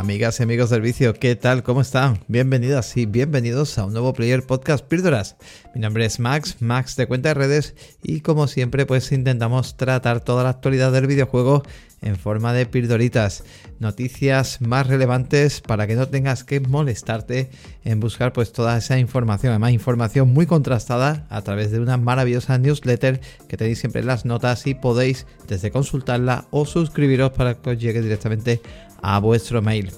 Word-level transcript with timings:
Amigas 0.00 0.40
y 0.40 0.44
amigos 0.44 0.70
del 0.70 0.80
vicio, 0.80 1.12
¿qué 1.12 1.36
tal? 1.36 1.62
¿Cómo 1.62 1.82
están? 1.82 2.20
Bienvenidas 2.26 2.96
y 2.96 3.04
bienvenidos 3.04 3.76
a 3.76 3.84
un 3.84 3.92
nuevo 3.92 4.14
Player 4.14 4.42
Podcast 4.42 4.82
Píldoras. 4.82 5.36
Mi 5.74 5.82
nombre 5.82 6.06
es 6.06 6.18
Max, 6.18 6.56
Max 6.60 6.96
de 6.96 7.06
Cuenta 7.06 7.28
de 7.28 7.34
Redes 7.34 7.74
y 8.02 8.22
como 8.22 8.46
siempre 8.46 8.86
pues 8.86 9.12
intentamos 9.12 9.76
tratar 9.76 10.20
toda 10.22 10.42
la 10.42 10.48
actualidad 10.48 10.90
del 10.90 11.06
videojuego 11.06 11.64
en 12.02 12.16
forma 12.16 12.54
de 12.54 12.64
pildoritas, 12.64 13.44
noticias 13.78 14.62
más 14.62 14.86
relevantes 14.86 15.60
para 15.60 15.86
que 15.86 15.96
no 15.96 16.08
tengas 16.08 16.44
que 16.44 16.60
molestarte 16.60 17.50
en 17.84 18.00
buscar 18.00 18.32
pues 18.32 18.52
toda 18.52 18.78
esa 18.78 18.98
información, 18.98 19.50
además 19.50 19.72
información 19.72 20.32
muy 20.32 20.46
contrastada 20.46 21.26
a 21.28 21.42
través 21.42 21.70
de 21.70 21.78
una 21.78 21.98
maravillosa 21.98 22.56
newsletter 22.56 23.20
que 23.48 23.58
tenéis 23.58 23.80
siempre 23.80 24.00
en 24.00 24.06
las 24.06 24.24
notas 24.24 24.66
y 24.66 24.74
podéis 24.74 25.26
desde 25.46 25.70
consultarla 25.70 26.46
o 26.50 26.64
suscribiros 26.64 27.32
para 27.32 27.54
que 27.54 27.70
os 27.70 27.78
llegue 27.78 28.00
directamente 28.00 28.62
a 29.02 29.18
vuestro 29.18 29.62
mail. 29.62 29.90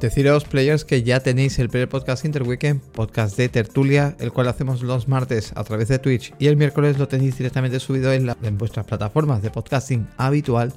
Deciros, 0.00 0.44
players, 0.44 0.86
que 0.86 1.02
ya 1.02 1.20
tenéis 1.20 1.58
el 1.58 1.68
primer 1.68 1.90
podcast 1.90 2.24
Interweekend, 2.24 2.80
podcast 2.80 3.36
de 3.36 3.50
tertulia, 3.50 4.16
el 4.18 4.32
cual 4.32 4.48
hacemos 4.48 4.80
los 4.82 5.08
martes 5.08 5.52
a 5.56 5.64
través 5.64 5.88
de 5.88 5.98
Twitch 5.98 6.32
y 6.38 6.46
el 6.46 6.56
miércoles 6.56 6.98
lo 6.98 7.06
tenéis 7.06 7.36
directamente 7.36 7.78
subido 7.80 8.10
en, 8.10 8.34
en 8.42 8.56
vuestras 8.56 8.86
plataformas 8.86 9.42
de 9.42 9.50
podcasting 9.50 10.08
habitual 10.16 10.72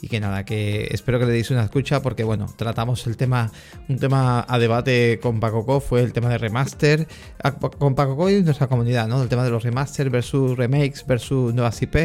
y 0.00 0.08
que 0.08 0.20
nada, 0.20 0.44
que 0.44 0.88
espero 0.90 1.18
que 1.18 1.26
le 1.26 1.32
deis 1.32 1.50
una 1.50 1.64
escucha 1.64 2.02
porque 2.02 2.24
bueno, 2.24 2.46
tratamos 2.56 3.06
el 3.06 3.16
tema, 3.16 3.50
un 3.88 3.98
tema 3.98 4.44
a 4.48 4.58
debate 4.58 5.18
con 5.20 5.40
Pacoco, 5.40 5.80
fue 5.80 6.02
el 6.02 6.12
tema 6.12 6.28
de 6.28 6.38
remaster, 6.38 7.08
con 7.78 7.94
Pacoco 7.94 8.30
y 8.30 8.42
nuestra 8.42 8.66
comunidad, 8.66 9.08
¿no? 9.08 9.22
El 9.22 9.28
tema 9.28 9.44
de 9.44 9.50
los 9.50 9.62
remaster 9.62 10.10
versus 10.10 10.56
remakes 10.56 11.04
versus 11.06 11.54
nuevas 11.54 11.80
IP 11.82 11.96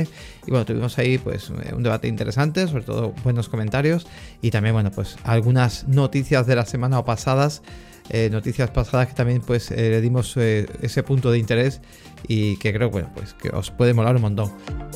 y 0.45 0.51
bueno, 0.51 0.65
tuvimos 0.65 0.97
ahí 0.97 1.17
pues 1.17 1.49
un 1.49 1.83
debate 1.83 2.07
interesante, 2.07 2.67
sobre 2.67 2.83
todo 2.83 3.13
buenos 3.23 3.49
comentarios. 3.49 4.05
Y 4.41 4.51
también 4.51 4.73
bueno, 4.73 4.91
pues 4.91 5.17
algunas 5.23 5.87
noticias 5.87 6.47
de 6.47 6.55
la 6.55 6.65
semana 6.65 6.99
o 6.99 7.05
pasadas 7.05 7.61
eh, 8.09 8.29
noticias 8.29 8.69
pasadas 8.69 9.07
que 9.07 9.13
también 9.13 9.41
pues 9.41 9.71
eh, 9.71 9.89
le 9.89 10.01
dimos 10.01 10.35
eh, 10.35 10.67
ese 10.81 11.03
punto 11.03 11.31
de 11.31 11.39
interés 11.39 11.81
y 12.27 12.57
que 12.57 12.73
creo 12.73 12.89
bueno 12.89 13.09
pues 13.15 13.33
que 13.33 13.49
os 13.49 13.71
puede 13.71 13.93
molar 13.93 14.15
un 14.17 14.23
montón. 14.23 14.51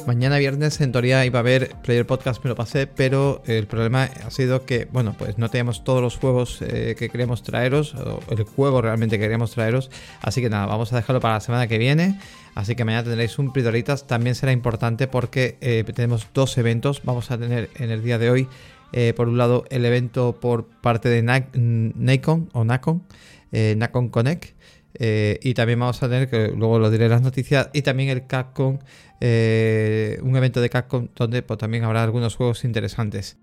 Mañana 0.05 0.37
viernes 0.37 0.81
en 0.81 0.91
teoría 0.91 1.25
iba 1.25 1.39
a 1.39 1.41
haber 1.41 1.75
Player 1.83 2.05
Podcast, 2.05 2.43
me 2.43 2.49
lo 2.49 2.55
pasé, 2.55 2.85
pero 2.85 3.41
el 3.45 3.65
problema 3.67 4.09
ha 4.25 4.29
sido 4.29 4.65
que 4.65 4.89
bueno 4.91 5.15
pues 5.17 5.37
no 5.37 5.49
teníamos 5.49 5.83
todos 5.83 6.01
los 6.01 6.17
juegos 6.17 6.59
que 6.59 6.95
queríamos 6.95 7.43
traeros, 7.43 7.95
o 7.95 8.19
el 8.29 8.43
juego 8.43 8.81
realmente 8.81 9.17
que 9.17 9.23
queríamos 9.23 9.51
traeros, 9.51 9.89
así 10.21 10.41
que 10.41 10.49
nada, 10.49 10.65
vamos 10.65 10.91
a 10.93 10.97
dejarlo 10.97 11.19
para 11.19 11.35
la 11.35 11.41
semana 11.41 11.67
que 11.67 11.77
viene. 11.77 12.19
Así 12.55 12.75
que 12.75 12.85
mañana 12.85 13.03
tendréis 13.03 13.37
un 13.37 13.53
Pridoritas. 13.53 14.07
También 14.07 14.33
será 14.33 14.51
importante 14.51 15.07
porque 15.07 15.83
tenemos 15.95 16.27
dos 16.33 16.57
eventos. 16.57 17.03
Vamos 17.03 17.29
a 17.29 17.37
tener 17.37 17.69
en 17.75 17.91
el 17.91 18.01
día 18.01 18.17
de 18.17 18.31
hoy 18.31 18.47
eh, 18.93 19.13
por 19.15 19.27
un 19.27 19.37
lado, 19.37 19.65
el 19.69 19.85
evento 19.85 20.39
por 20.39 20.67
parte 20.67 21.09
de 21.09 21.21
Nacon 21.21 22.49
o 22.53 22.63
Nacon, 22.63 23.03
eh, 23.51 23.75
Nacon 23.77 24.09
Connect. 24.09 24.55
Eh, 24.99 25.39
y 25.43 25.53
también 25.53 25.79
vamos 25.79 26.01
a 26.01 26.09
tener, 26.09 26.29
que 26.29 26.47
luego 26.47 26.79
lo 26.79 26.89
diré 26.89 27.05
en 27.05 27.11
las 27.11 27.21
noticias, 27.21 27.69
y 27.71 27.83
también 27.83 28.09
el 28.09 28.25
Capcom, 28.25 28.79
un 29.19 30.35
evento 30.35 30.59
de 30.59 30.69
Capcom 30.69 31.09
donde 31.15 31.43
pues, 31.43 31.59
también 31.59 31.83
habrá 31.83 32.03
algunos 32.03 32.35
juegos 32.35 32.63
interesantes. 32.63 33.37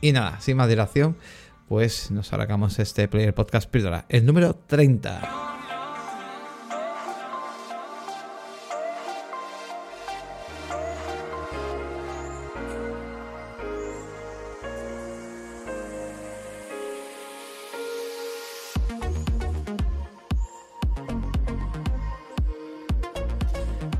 Y 0.00 0.12
nada, 0.12 0.40
sin 0.40 0.56
más 0.56 0.68
dilación, 0.68 1.16
pues 1.68 2.10
nos 2.10 2.32
arrancamos 2.32 2.78
este 2.78 3.08
Player 3.08 3.34
Podcast 3.34 3.70
Píldora, 3.70 4.06
el 4.08 4.24
número 4.24 4.54
30. 4.54 5.53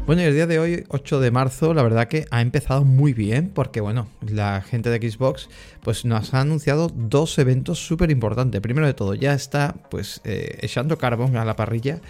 Bueno, 0.06 0.20
y 0.20 0.26
el 0.26 0.34
día 0.34 0.46
de 0.46 0.58
hoy, 0.58 0.84
8 0.88 1.18
de 1.18 1.30
marzo, 1.30 1.72
la 1.72 1.82
verdad 1.82 2.08
que 2.08 2.26
ha 2.30 2.42
empezado 2.42 2.84
muy 2.84 3.14
bien 3.14 3.48
porque, 3.48 3.80
bueno, 3.80 4.06
la 4.20 4.60
gente 4.60 4.90
de 4.90 5.10
Xbox 5.10 5.48
pues 5.82 6.04
nos 6.04 6.34
ha 6.34 6.42
anunciado 6.42 6.90
dos 6.94 7.38
eventos 7.38 7.78
súper 7.78 8.10
importantes. 8.10 8.60
Primero 8.60 8.86
de 8.86 8.92
todo, 8.92 9.14
ya 9.14 9.32
está 9.32 9.74
pues 9.90 10.20
eh, 10.24 10.58
echando 10.60 10.98
carbón 10.98 11.38
a 11.38 11.46
la 11.46 11.56
parrilla 11.56 12.02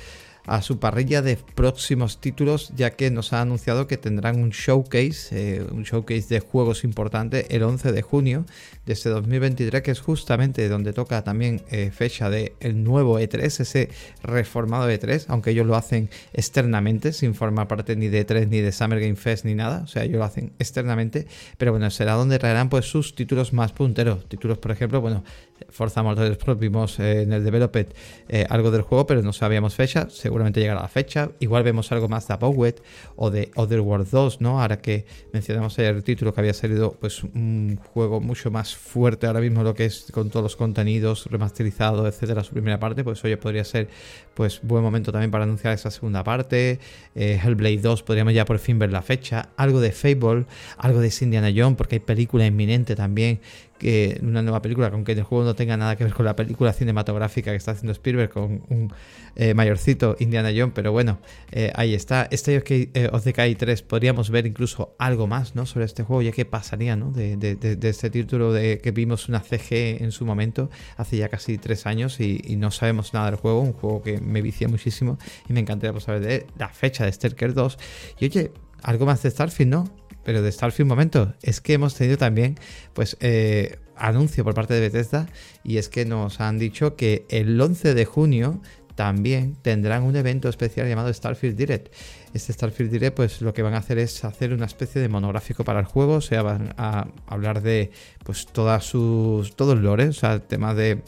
a 0.46 0.62
su 0.62 0.78
parrilla 0.78 1.22
de 1.22 1.36
próximos 1.36 2.20
títulos, 2.20 2.72
ya 2.76 2.90
que 2.90 3.10
nos 3.10 3.32
ha 3.32 3.40
anunciado 3.40 3.86
que 3.86 3.96
tendrán 3.96 4.40
un 4.40 4.50
showcase, 4.50 5.28
eh, 5.32 5.66
un 5.70 5.84
showcase 5.84 6.26
de 6.28 6.40
juegos 6.40 6.84
importante 6.84 7.54
el 7.54 7.62
11 7.62 7.92
de 7.92 8.02
junio 8.02 8.44
de 8.86 8.92
este 8.92 9.08
2023, 9.08 9.82
que 9.82 9.90
es 9.90 10.00
justamente 10.00 10.68
donde 10.68 10.92
toca 10.92 11.24
también 11.24 11.62
eh, 11.70 11.90
fecha 11.90 12.30
del 12.30 12.52
el 12.60 12.84
nuevo 12.84 13.18
E3, 13.18 13.60
ese 13.60 13.88
reformado 14.22 14.90
E3, 14.90 15.24
aunque 15.28 15.50
ellos 15.50 15.66
lo 15.66 15.76
hacen 15.76 16.10
externamente, 16.32 17.12
sin 17.12 17.34
formar 17.34 17.68
parte 17.68 17.96
ni 17.96 18.08
de 18.08 18.26
E3 18.26 18.48
ni 18.48 18.60
de 18.60 18.72
Summer 18.72 19.00
Game 19.00 19.16
Fest 19.16 19.44
ni 19.44 19.54
nada, 19.54 19.82
o 19.84 19.86
sea, 19.86 20.04
ellos 20.04 20.18
lo 20.18 20.24
hacen 20.24 20.52
externamente, 20.58 21.26
pero 21.56 21.72
bueno, 21.72 21.90
será 21.90 22.14
donde 22.14 22.38
traerán 22.38 22.68
pues 22.68 22.84
sus 22.84 23.14
títulos 23.14 23.52
más 23.52 23.72
punteros, 23.72 24.28
títulos 24.28 24.58
por 24.58 24.70
ejemplo, 24.72 25.00
bueno, 25.00 25.24
Forza 25.68 26.02
Motorsport 26.02 26.58
vimos 26.58 26.98
en 26.98 27.32
el 27.32 27.44
Developed 27.44 27.88
eh, 28.28 28.46
algo 28.48 28.70
del 28.70 28.82
juego, 28.82 29.06
pero 29.06 29.22
no 29.22 29.32
sabíamos 29.32 29.74
fecha. 29.74 30.08
Seguramente 30.10 30.60
llegará 30.60 30.80
la 30.80 30.88
fecha. 30.88 31.30
Igual 31.40 31.62
vemos 31.62 31.90
algo 31.92 32.08
más 32.08 32.26
de 32.28 32.34
Abowet 32.34 32.82
o 33.16 33.30
de 33.30 33.50
Otherworld 33.54 34.08
2, 34.10 34.40
¿no? 34.40 34.60
Ahora 34.60 34.80
que 34.80 35.06
mencionamos 35.32 35.78
el 35.78 36.02
título 36.02 36.34
que 36.34 36.40
había 36.40 36.54
salido, 36.54 36.96
pues 37.00 37.22
un 37.22 37.78
juego 37.92 38.20
mucho 38.20 38.50
más 38.50 38.74
fuerte 38.74 39.26
ahora 39.26 39.40
mismo, 39.40 39.62
lo 39.62 39.74
que 39.74 39.86
es 39.86 40.06
con 40.12 40.30
todos 40.30 40.42
los 40.42 40.56
contenidos 40.56 41.26
remasterizados, 41.26 42.06
etcétera, 42.06 42.42
su 42.42 42.52
primera 42.52 42.78
parte. 42.78 43.04
Pues 43.04 43.22
hoy 43.24 43.36
podría 43.36 43.64
ser, 43.64 43.88
pues, 44.34 44.60
buen 44.62 44.82
momento 44.82 45.12
también 45.12 45.30
para 45.30 45.44
anunciar 45.44 45.72
esa 45.72 45.90
segunda 45.90 46.24
parte. 46.24 46.78
Eh, 47.14 47.40
Hellblade 47.42 47.78
2, 47.78 48.02
podríamos 48.02 48.34
ya 48.34 48.44
por 48.44 48.58
fin 48.58 48.78
ver 48.78 48.92
la 48.92 49.02
fecha. 49.02 49.50
Algo 49.56 49.80
de 49.80 49.92
Fable, 49.92 50.46
algo 50.78 51.00
de 51.00 51.12
Indiana 51.20 51.50
Jones, 51.54 51.76
porque 51.76 51.96
hay 51.96 52.00
película 52.00 52.46
inminente 52.46 52.96
también 52.96 53.40
que 53.78 54.20
una 54.22 54.42
nueva 54.42 54.62
película, 54.62 54.88
aunque 54.92 55.12
el 55.12 55.22
juego 55.22 55.44
no 55.44 55.54
tenga 55.54 55.76
nada 55.76 55.96
que 55.96 56.04
ver 56.04 56.12
con 56.12 56.24
la 56.24 56.36
película 56.36 56.72
cinematográfica 56.72 57.50
que 57.50 57.56
está 57.56 57.72
haciendo 57.72 57.92
Spielberg 57.92 58.30
con 58.30 58.62
un 58.68 58.92
eh, 59.36 59.54
mayorcito 59.54 60.16
Indiana 60.20 60.50
Jones, 60.56 60.72
pero 60.74 60.92
bueno, 60.92 61.18
eh, 61.50 61.72
ahí 61.74 61.94
está. 61.94 62.28
Este 62.30 62.62
eh, 62.94 63.08
of 63.12 63.24
the 63.24 63.32
3 63.32 63.82
podríamos 63.82 64.30
ver 64.30 64.46
incluso 64.46 64.94
algo 64.98 65.26
más 65.26 65.54
¿no? 65.54 65.66
sobre 65.66 65.86
este 65.86 66.02
juego, 66.02 66.22
ya 66.22 66.32
que 66.32 66.44
pasaría 66.44 66.96
¿no? 66.96 67.10
de, 67.10 67.36
de, 67.36 67.88
este 67.88 68.10
título 68.10 68.52
de 68.52 68.78
que 68.78 68.90
vimos 68.92 69.28
una 69.28 69.40
CG 69.40 70.02
en 70.02 70.12
su 70.12 70.24
momento, 70.24 70.70
hace 70.96 71.16
ya 71.16 71.28
casi 71.28 71.58
tres 71.58 71.86
años, 71.86 72.20
y, 72.20 72.54
no 72.54 72.70
sabemos 72.70 73.12
nada 73.12 73.26
del 73.26 73.36
juego, 73.36 73.60
un 73.60 73.72
juego 73.72 74.02
que 74.02 74.20
me 74.20 74.40
vicia 74.40 74.68
muchísimo 74.68 75.18
y 75.48 75.52
me 75.52 75.60
encantaría 75.60 75.92
pues, 75.92 76.04
saber 76.04 76.20
de 76.20 76.46
la 76.56 76.68
fecha 76.68 77.04
de 77.04 77.12
Stalker 77.12 77.52
2. 77.52 77.78
Y 78.20 78.26
oye, 78.26 78.52
algo 78.82 79.06
más 79.06 79.22
de 79.22 79.30
Starfield, 79.30 79.70
¿no? 79.70 80.03
Pero 80.24 80.42
de 80.42 80.50
Starfield 80.50 80.84
un 80.84 80.88
momento, 80.88 81.34
es 81.42 81.60
que 81.60 81.74
hemos 81.74 81.94
tenido 81.94 82.18
también, 82.18 82.56
pues, 82.92 83.16
eh, 83.20 83.78
anuncio 83.96 84.44
por 84.44 84.54
parte 84.54 84.74
de 84.74 84.80
Bethesda 84.80 85.28
y 85.62 85.76
es 85.76 85.88
que 85.88 86.04
nos 86.04 86.40
han 86.40 86.58
dicho 86.58 86.96
que 86.96 87.26
el 87.28 87.60
11 87.60 87.94
de 87.94 88.04
junio 88.04 88.60
también 88.94 89.56
tendrán 89.60 90.04
un 90.04 90.16
evento 90.16 90.48
especial 90.48 90.88
llamado 90.88 91.12
Starfield 91.12 91.56
Direct. 91.56 91.92
Este 92.32 92.52
Starfield 92.52 92.90
Direct, 92.92 93.16
pues 93.16 93.40
lo 93.40 93.52
que 93.52 93.62
van 93.62 93.74
a 93.74 93.78
hacer 93.78 93.98
es 93.98 94.24
hacer 94.24 94.52
una 94.52 94.66
especie 94.66 95.00
de 95.00 95.08
monográfico 95.08 95.64
para 95.64 95.80
el 95.80 95.86
juego, 95.86 96.14
o 96.14 96.20
sea, 96.20 96.42
van 96.42 96.74
a 96.76 97.08
hablar 97.26 97.62
de 97.62 97.90
pues 98.22 98.46
todas 98.46 98.84
sus 98.84 99.56
todos 99.56 99.74
los 99.74 99.84
lore, 99.84 100.08
o 100.08 100.12
sea, 100.12 100.34
el 100.34 100.42
tema 100.42 100.74
de 100.74 101.02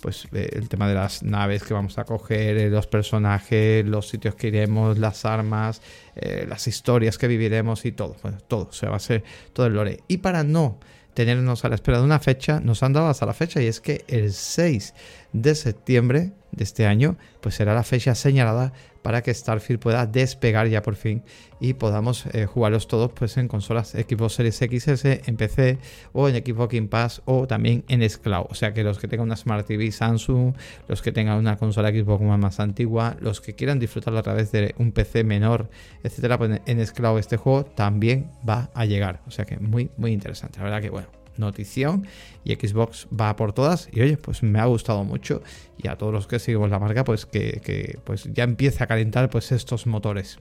pues 0.00 0.26
eh, 0.32 0.50
el 0.52 0.68
tema 0.68 0.88
de 0.88 0.94
las 0.94 1.22
naves 1.22 1.62
que 1.62 1.74
vamos 1.74 1.98
a 1.98 2.04
coger, 2.04 2.56
eh, 2.56 2.70
los 2.70 2.86
personajes, 2.86 3.84
los 3.84 4.08
sitios 4.08 4.34
que 4.34 4.48
iremos, 4.48 4.98
las 4.98 5.24
armas, 5.24 5.82
eh, 6.14 6.46
las 6.48 6.66
historias 6.66 7.18
que 7.18 7.28
viviremos 7.28 7.84
y 7.84 7.92
todo, 7.92 8.16
bueno, 8.22 8.38
todo, 8.46 8.68
o 8.68 8.72
sea, 8.72 8.90
va 8.90 8.96
a 8.96 9.00
ser 9.00 9.24
todo 9.52 9.66
el 9.66 9.74
lore. 9.74 10.00
Y 10.08 10.18
para 10.18 10.44
no 10.44 10.78
tenernos 11.14 11.64
a 11.64 11.70
la 11.70 11.76
espera 11.76 11.98
de 11.98 12.04
una 12.04 12.18
fecha, 12.18 12.60
nos 12.60 12.82
han 12.82 12.92
dado 12.92 13.08
hasta 13.08 13.24
la 13.24 13.32
fecha 13.32 13.62
y 13.62 13.66
es 13.66 13.80
que 13.80 14.04
el 14.06 14.32
6 14.32 14.94
de 15.32 15.54
septiembre 15.54 16.32
de 16.56 16.64
este 16.64 16.86
año, 16.86 17.16
pues 17.40 17.54
será 17.54 17.74
la 17.74 17.84
fecha 17.84 18.14
señalada 18.14 18.72
para 19.02 19.22
que 19.22 19.32
Starfield 19.32 19.78
pueda 19.78 20.04
despegar 20.04 20.66
ya 20.66 20.82
por 20.82 20.96
fin 20.96 21.22
y 21.60 21.74
podamos 21.74 22.26
eh, 22.32 22.46
jugarlos 22.46 22.88
todos 22.88 23.12
pues 23.12 23.36
en 23.36 23.46
consolas 23.46 23.90
Xbox 23.90 24.32
Series 24.32 24.56
XS, 24.56 25.04
en 25.28 25.36
PC 25.36 25.78
o 26.12 26.28
en 26.28 26.34
Xbox 26.44 26.74
Game 26.74 26.88
Pass 26.88 27.22
o 27.24 27.46
también 27.46 27.84
en 27.86 28.08
Scloud. 28.08 28.46
O 28.50 28.54
sea 28.54 28.74
que 28.74 28.82
los 28.82 28.98
que 28.98 29.06
tengan 29.06 29.26
una 29.26 29.36
Smart 29.36 29.64
TV 29.64 29.92
Samsung, 29.92 30.54
los 30.88 31.02
que 31.02 31.12
tengan 31.12 31.38
una 31.38 31.56
consola 31.56 31.90
Xbox 31.90 32.20
más 32.22 32.58
antigua, 32.58 33.16
los 33.20 33.40
que 33.40 33.54
quieran 33.54 33.78
disfrutarlo 33.78 34.18
a 34.18 34.22
través 34.24 34.50
de 34.50 34.74
un 34.78 34.90
PC 34.90 35.22
menor, 35.22 35.70
etcétera, 36.02 36.36
pues 36.36 36.60
en 36.66 36.84
Scloud 36.84 37.20
este 37.20 37.36
juego 37.36 37.64
también 37.64 38.32
va 38.48 38.70
a 38.74 38.86
llegar. 38.86 39.20
O 39.28 39.30
sea 39.30 39.44
que 39.44 39.56
muy, 39.58 39.90
muy 39.96 40.12
interesante. 40.12 40.58
La 40.58 40.64
verdad 40.64 40.82
que 40.82 40.90
bueno 40.90 41.25
notición 41.38 42.06
y 42.44 42.54
Xbox 42.54 43.08
va 43.08 43.36
por 43.36 43.52
todas 43.52 43.88
y 43.92 44.00
oye 44.00 44.16
pues 44.16 44.42
me 44.42 44.58
ha 44.58 44.66
gustado 44.66 45.04
mucho 45.04 45.42
y 45.78 45.88
a 45.88 45.96
todos 45.96 46.12
los 46.12 46.26
que 46.26 46.38
seguimos 46.38 46.70
la 46.70 46.78
marca 46.78 47.04
pues 47.04 47.26
que, 47.26 47.98
pues 48.04 48.28
ya 48.32 48.44
empiece 48.44 48.82
a 48.82 48.86
calentar 48.86 49.30
pues 49.30 49.52
estos 49.52 49.86
motores 49.86 50.38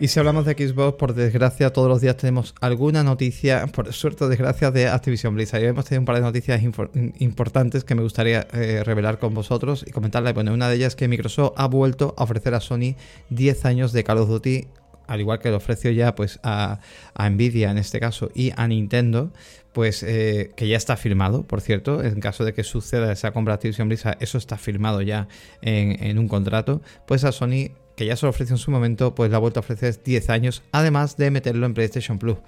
Y 0.00 0.08
si 0.08 0.18
hablamos 0.18 0.46
de 0.46 0.54
Xbox, 0.54 0.96
por 0.96 1.12
desgracia, 1.12 1.74
todos 1.74 1.86
los 1.86 2.00
días 2.00 2.16
tenemos 2.16 2.54
alguna 2.62 3.04
noticia, 3.04 3.66
por 3.66 3.92
suerte 3.92 4.28
desgracia, 4.28 4.70
de 4.70 4.88
Activision 4.88 5.34
Blizzard. 5.34 5.62
Y 5.62 5.66
hemos 5.66 5.84
tenido 5.84 6.00
un 6.00 6.06
par 6.06 6.16
de 6.16 6.22
noticias 6.22 6.62
importantes 7.18 7.84
que 7.84 7.94
me 7.94 8.00
gustaría 8.00 8.46
eh, 8.54 8.82
revelar 8.82 9.18
con 9.18 9.34
vosotros 9.34 9.84
y 9.86 9.90
comentarles. 9.90 10.32
Bueno, 10.32 10.54
una 10.54 10.70
de 10.70 10.76
ellas 10.76 10.92
es 10.92 10.96
que 10.96 11.06
Microsoft 11.06 11.52
ha 11.54 11.66
vuelto 11.66 12.14
a 12.16 12.22
ofrecer 12.22 12.54
a 12.54 12.60
Sony 12.60 12.94
10 13.28 13.66
años 13.66 13.92
de 13.92 14.02
Call 14.02 14.16
of 14.16 14.30
Duty 14.30 14.68
al 15.10 15.20
igual 15.20 15.40
que 15.40 15.50
lo 15.50 15.56
ofreció 15.56 15.90
ya 15.90 16.14
pues 16.14 16.38
a, 16.42 16.78
Nvidia 17.18 17.70
en 17.70 17.78
este 17.78 17.98
caso 17.98 18.30
y 18.32 18.52
a 18.56 18.68
Nintendo, 18.68 19.32
pues 19.72 20.04
eh, 20.04 20.52
que 20.56 20.68
ya 20.68 20.76
está 20.76 20.96
firmado, 20.96 21.42
por 21.42 21.60
cierto, 21.60 22.02
en 22.02 22.20
caso 22.20 22.44
de 22.44 22.54
que 22.54 22.62
suceda 22.62 23.12
esa 23.12 23.32
compra 23.32 23.54
de 23.54 23.54
Activision 23.56 23.88
Blizzard, 23.88 24.16
eso 24.20 24.38
está 24.38 24.56
firmado 24.56 25.02
ya 25.02 25.26
en, 25.62 26.02
en 26.02 26.18
un 26.18 26.28
contrato, 26.28 26.80
pues 27.06 27.24
a 27.24 27.32
Sony 27.32 27.70
que 27.96 28.06
ya 28.06 28.16
se 28.16 28.24
lo 28.24 28.30
ofreció 28.30 28.54
en 28.54 28.58
su 28.58 28.70
momento, 28.70 29.14
pues 29.14 29.30
la 29.30 29.38
ha 29.38 29.40
vuelto 29.40 29.58
a 29.58 29.62
ofrecer 29.62 30.00
10 30.02 30.30
años, 30.30 30.62
además 30.72 31.16
de 31.16 31.30
meterlo 31.30 31.66
en 31.66 31.74
PlayStation 31.74 32.18
Plus. 32.18 32.38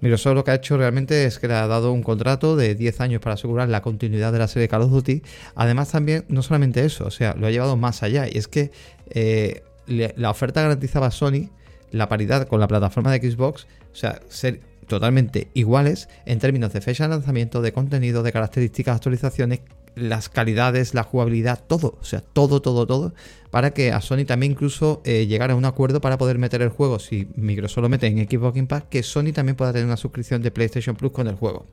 Microsoft 0.00 0.34
lo 0.34 0.44
que 0.44 0.50
ha 0.52 0.54
hecho 0.54 0.78
realmente 0.78 1.26
es 1.26 1.38
que 1.38 1.46
le 1.46 1.54
ha 1.54 1.66
dado 1.66 1.92
un 1.92 2.02
contrato 2.02 2.56
de 2.56 2.74
10 2.74 3.00
años 3.02 3.20
para 3.20 3.34
asegurar 3.34 3.68
la 3.68 3.82
continuidad 3.82 4.32
de 4.32 4.38
la 4.38 4.48
serie 4.48 4.68
Call 4.68 4.82
of 4.82 4.90
Duty. 4.90 5.22
Además 5.54 5.90
también, 5.90 6.24
no 6.28 6.42
solamente 6.42 6.84
eso, 6.84 7.04
o 7.04 7.10
sea, 7.10 7.34
lo 7.34 7.46
ha 7.46 7.50
llevado 7.50 7.76
más 7.76 8.02
allá. 8.02 8.26
Y 8.26 8.38
es 8.38 8.48
que 8.48 8.70
eh, 9.10 9.62
la 9.86 10.30
oferta 10.30 10.62
garantizaba 10.62 11.08
a 11.08 11.10
Sony 11.10 11.50
la 11.90 12.08
paridad 12.08 12.46
con 12.46 12.60
la 12.60 12.68
plataforma 12.68 13.12
de 13.12 13.30
Xbox, 13.30 13.66
o 13.92 13.96
sea, 13.96 14.20
ser 14.28 14.60
totalmente 14.86 15.48
iguales 15.54 16.08
en 16.26 16.38
términos 16.40 16.72
de 16.72 16.80
fecha 16.80 17.04
de 17.04 17.10
lanzamiento, 17.10 17.62
de 17.62 17.72
contenido, 17.72 18.22
de 18.22 18.32
características, 18.32 18.96
actualizaciones, 18.96 19.60
las 19.94 20.28
calidades, 20.28 20.94
la 20.94 21.02
jugabilidad, 21.02 21.62
todo, 21.66 21.98
o 22.00 22.04
sea, 22.04 22.20
todo, 22.20 22.60
todo, 22.60 22.86
todo, 22.86 23.14
para 23.50 23.72
que 23.72 23.92
a 23.92 24.00
Sony 24.00 24.24
también 24.26 24.52
incluso 24.52 25.00
eh, 25.04 25.26
llegara 25.26 25.54
a 25.54 25.56
un 25.56 25.64
acuerdo 25.64 26.00
para 26.00 26.18
poder 26.18 26.38
meter 26.38 26.62
el 26.62 26.68
juego, 26.68 26.98
si 26.98 27.28
Microsoft 27.36 27.82
lo 27.82 27.88
mete 27.88 28.06
en 28.06 28.18
Xbox 28.28 28.56
Impact, 28.56 28.88
que 28.88 29.02
Sony 29.02 29.32
también 29.32 29.56
pueda 29.56 29.72
tener 29.72 29.86
una 29.86 29.96
suscripción 29.96 30.42
de 30.42 30.50
PlayStation 30.50 30.96
Plus 30.96 31.12
con 31.12 31.26
el 31.28 31.34
juego. 31.34 31.66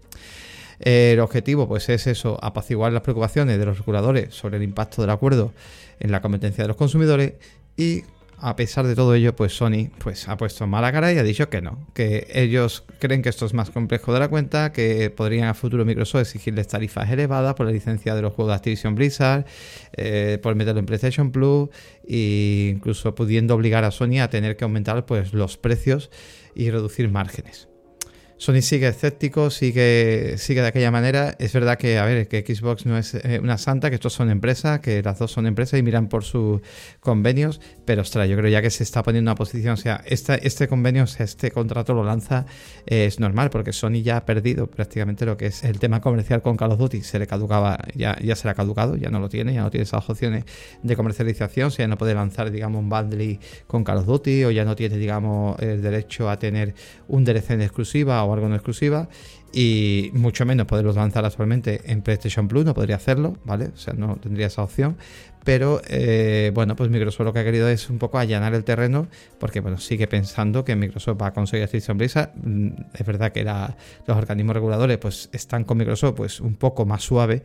el 0.79 1.19
objetivo 1.19 1.67
pues 1.67 1.89
es 1.89 2.05
eso, 2.07 2.37
apaciguar 2.41 2.91
las 2.93 3.01
preocupaciones 3.01 3.57
de 3.57 3.65
los 3.65 3.79
reguladores 3.79 4.33
sobre 4.35 4.57
el 4.57 4.63
impacto 4.63 5.01
del 5.01 5.11
acuerdo 5.11 5.53
en 5.99 6.11
la 6.11 6.21
competencia 6.21 6.63
de 6.63 6.67
los 6.67 6.77
consumidores 6.77 7.33
y 7.75 8.03
a 8.39 8.55
pesar 8.55 8.85
de 8.85 8.93
todo 8.95 9.15
ello, 9.15 9.35
pues 9.35 9.53
Sony 9.57 9.89
pues, 9.97 10.27
ha 10.27 10.37
puesto 10.37 10.67
mala 10.67 10.91
cara 10.91 11.11
y 11.11 11.17
ha 11.17 11.23
dicho 11.23 11.49
que 11.49 11.61
no, 11.61 11.87
que 11.93 12.27
ellos 12.29 12.83
creen 12.99 13.23
que 13.23 13.29
esto 13.29 13.45
es 13.47 13.53
más 13.53 13.71
complejo 13.71 14.13
de 14.13 14.19
la 14.19 14.27
cuenta, 14.27 14.71
que 14.71 15.09
podrían 15.09 15.47
a 15.47 15.53
futuro 15.55 15.85
Microsoft 15.85 16.21
exigirles 16.21 16.67
tarifas 16.67 17.09
elevadas 17.09 17.55
por 17.55 17.65
la 17.65 17.71
licencia 17.71 18.13
de 18.13 18.21
los 18.21 18.33
juegos 18.33 18.51
de 18.51 18.55
Activision 18.55 18.93
Blizzard, 18.93 19.45
eh, 19.93 20.37
por 20.41 20.53
meterlo 20.55 20.79
en 20.79 20.85
PlayStation 20.85 21.31
Plus 21.31 21.69
e 22.07 22.73
incluso 22.75 23.15
pudiendo 23.15 23.55
obligar 23.55 23.83
a 23.83 23.91
Sony 23.91 24.19
a 24.21 24.29
tener 24.29 24.55
que 24.55 24.65
aumentar 24.65 25.05
pues, 25.05 25.33
los 25.33 25.57
precios 25.57 26.11
y 26.53 26.69
reducir 26.69 27.09
márgenes. 27.09 27.66
Sony 28.39 28.61
sigue 28.61 28.87
escéptico, 28.87 29.49
sigue, 29.49 30.37
sigue 30.37 30.61
de 30.61 30.67
aquella 30.67 30.91
manera. 30.91 31.35
Es 31.39 31.53
verdad 31.53 31.77
que, 31.77 31.97
a 31.97 32.05
ver, 32.05 32.27
que 32.27 32.41
Xbox 32.41 32.85
no 32.85 32.95
es 32.95 33.15
eh, 33.15 33.39
una 33.41 33.57
santa, 33.57 33.89
que 33.89 33.95
estos 33.95 34.13
son 34.13 34.29
empresas, 34.29 34.79
que 34.79 35.01
las 35.01 35.17
dos 35.17 35.31
son 35.31 35.47
empresas 35.47 35.79
y 35.79 35.83
miran 35.83 36.07
por 36.07 36.23
sus 36.23 36.61
convenios, 36.99 37.59
pero 37.85 38.03
ostras, 38.03 38.29
yo 38.29 38.37
creo 38.37 38.51
ya 38.51 38.61
que 38.61 38.69
se 38.69 38.83
está 38.83 39.01
poniendo 39.01 39.31
una 39.31 39.35
posición, 39.35 39.73
o 39.73 39.77
sea, 39.77 40.03
este 40.05 40.67
convenio, 40.67 41.05
este 41.17 41.49
contrato 41.49 41.95
lo 41.95 42.03
lanza, 42.03 42.45
eh, 42.85 43.05
es 43.05 43.19
normal, 43.19 43.49
porque 43.49 43.73
Sony 43.73 44.03
ya 44.03 44.17
ha 44.17 44.25
perdido 44.25 44.69
prácticamente 44.69 45.25
lo 45.25 45.35
que 45.35 45.47
es 45.47 45.63
el 45.63 45.79
tema 45.79 45.99
comercial 45.99 46.43
con 46.43 46.57
Call 46.57 46.73
of 46.73 46.79
Duty, 46.79 47.01
se 47.01 47.17
le 47.17 47.25
caducaba, 47.25 47.79
ya, 47.95 48.17
ya 48.21 48.35
se 48.35 48.47
le 48.47 48.51
ha 48.51 48.55
caducado, 48.55 48.95
ya 48.97 49.09
no 49.09 49.19
lo 49.19 49.29
tiene, 49.29 49.53
ya 49.55 49.63
no 49.63 49.71
tiene 49.71 49.83
esas 49.83 50.07
opciones 50.07 50.45
de 50.83 50.95
comercialización, 50.95 51.67
o 51.67 51.71
sea, 51.71 51.85
ya 51.85 51.87
no 51.87 51.97
puede 51.97 52.13
lanzar, 52.13 52.51
digamos, 52.51 52.79
un 52.79 52.89
bundle 52.89 53.39
con 53.65 53.83
Call 53.83 53.97
of 53.97 54.05
Duty, 54.05 54.43
o 54.45 54.51
ya 54.51 54.63
no 54.63 54.75
tiene, 54.75 54.97
digamos, 54.97 55.59
el 55.59 55.81
derecho 55.81 56.29
a 56.29 56.37
tener 56.37 56.75
un 57.07 57.23
DLC 57.23 57.51
en 57.51 57.61
exclusiva 57.63 58.26
algo 58.33 58.47
en 58.47 58.53
exclusiva 58.53 59.09
y 59.53 60.12
mucho 60.13 60.45
menos 60.45 60.68
poderlos 60.68 60.95
lanzar 60.95 61.25
actualmente 61.25 61.81
en 61.85 62.01
PlayStation 62.01 62.47
Plus, 62.47 62.65
no 62.65 62.74
podría 62.74 62.97
hacerlo, 62.97 63.38
¿vale? 63.45 63.69
O 63.74 63.77
sea, 63.77 63.94
no 63.94 64.18
tendría 64.18 64.47
esa 64.47 64.63
opción. 64.63 64.97
Pero 65.44 65.81
eh, 65.88 66.51
bueno, 66.53 66.75
pues 66.75 66.89
Microsoft 66.89 67.25
lo 67.25 67.31
que 67.31 67.39
ha 67.39 67.44
querido 67.45 67.69
es 67.69 67.89
un 67.89 68.00
poco 68.00 68.18
allanar 68.18 68.53
el 68.53 68.65
terreno, 68.65 69.07
porque 69.39 69.62
bueno, 69.62 69.77
sigue 69.77 70.06
pensando 70.06 70.65
que 70.65 70.75
Microsoft 70.75 71.21
va 71.21 71.27
a 71.27 71.33
conseguir 71.33 71.63
Activision 71.63 71.97
Blizzard. 71.97 72.31
Es 72.94 73.06
verdad 73.06 73.31
que 73.31 73.45
los 73.45 74.18
organismos 74.18 74.56
reguladores 74.56 74.97
pues 74.97 75.30
están 75.31 75.63
con 75.63 75.77
Microsoft 75.77 76.15
pues 76.15 76.41
un 76.41 76.56
poco 76.56 76.85
más 76.85 77.03
suave 77.03 77.44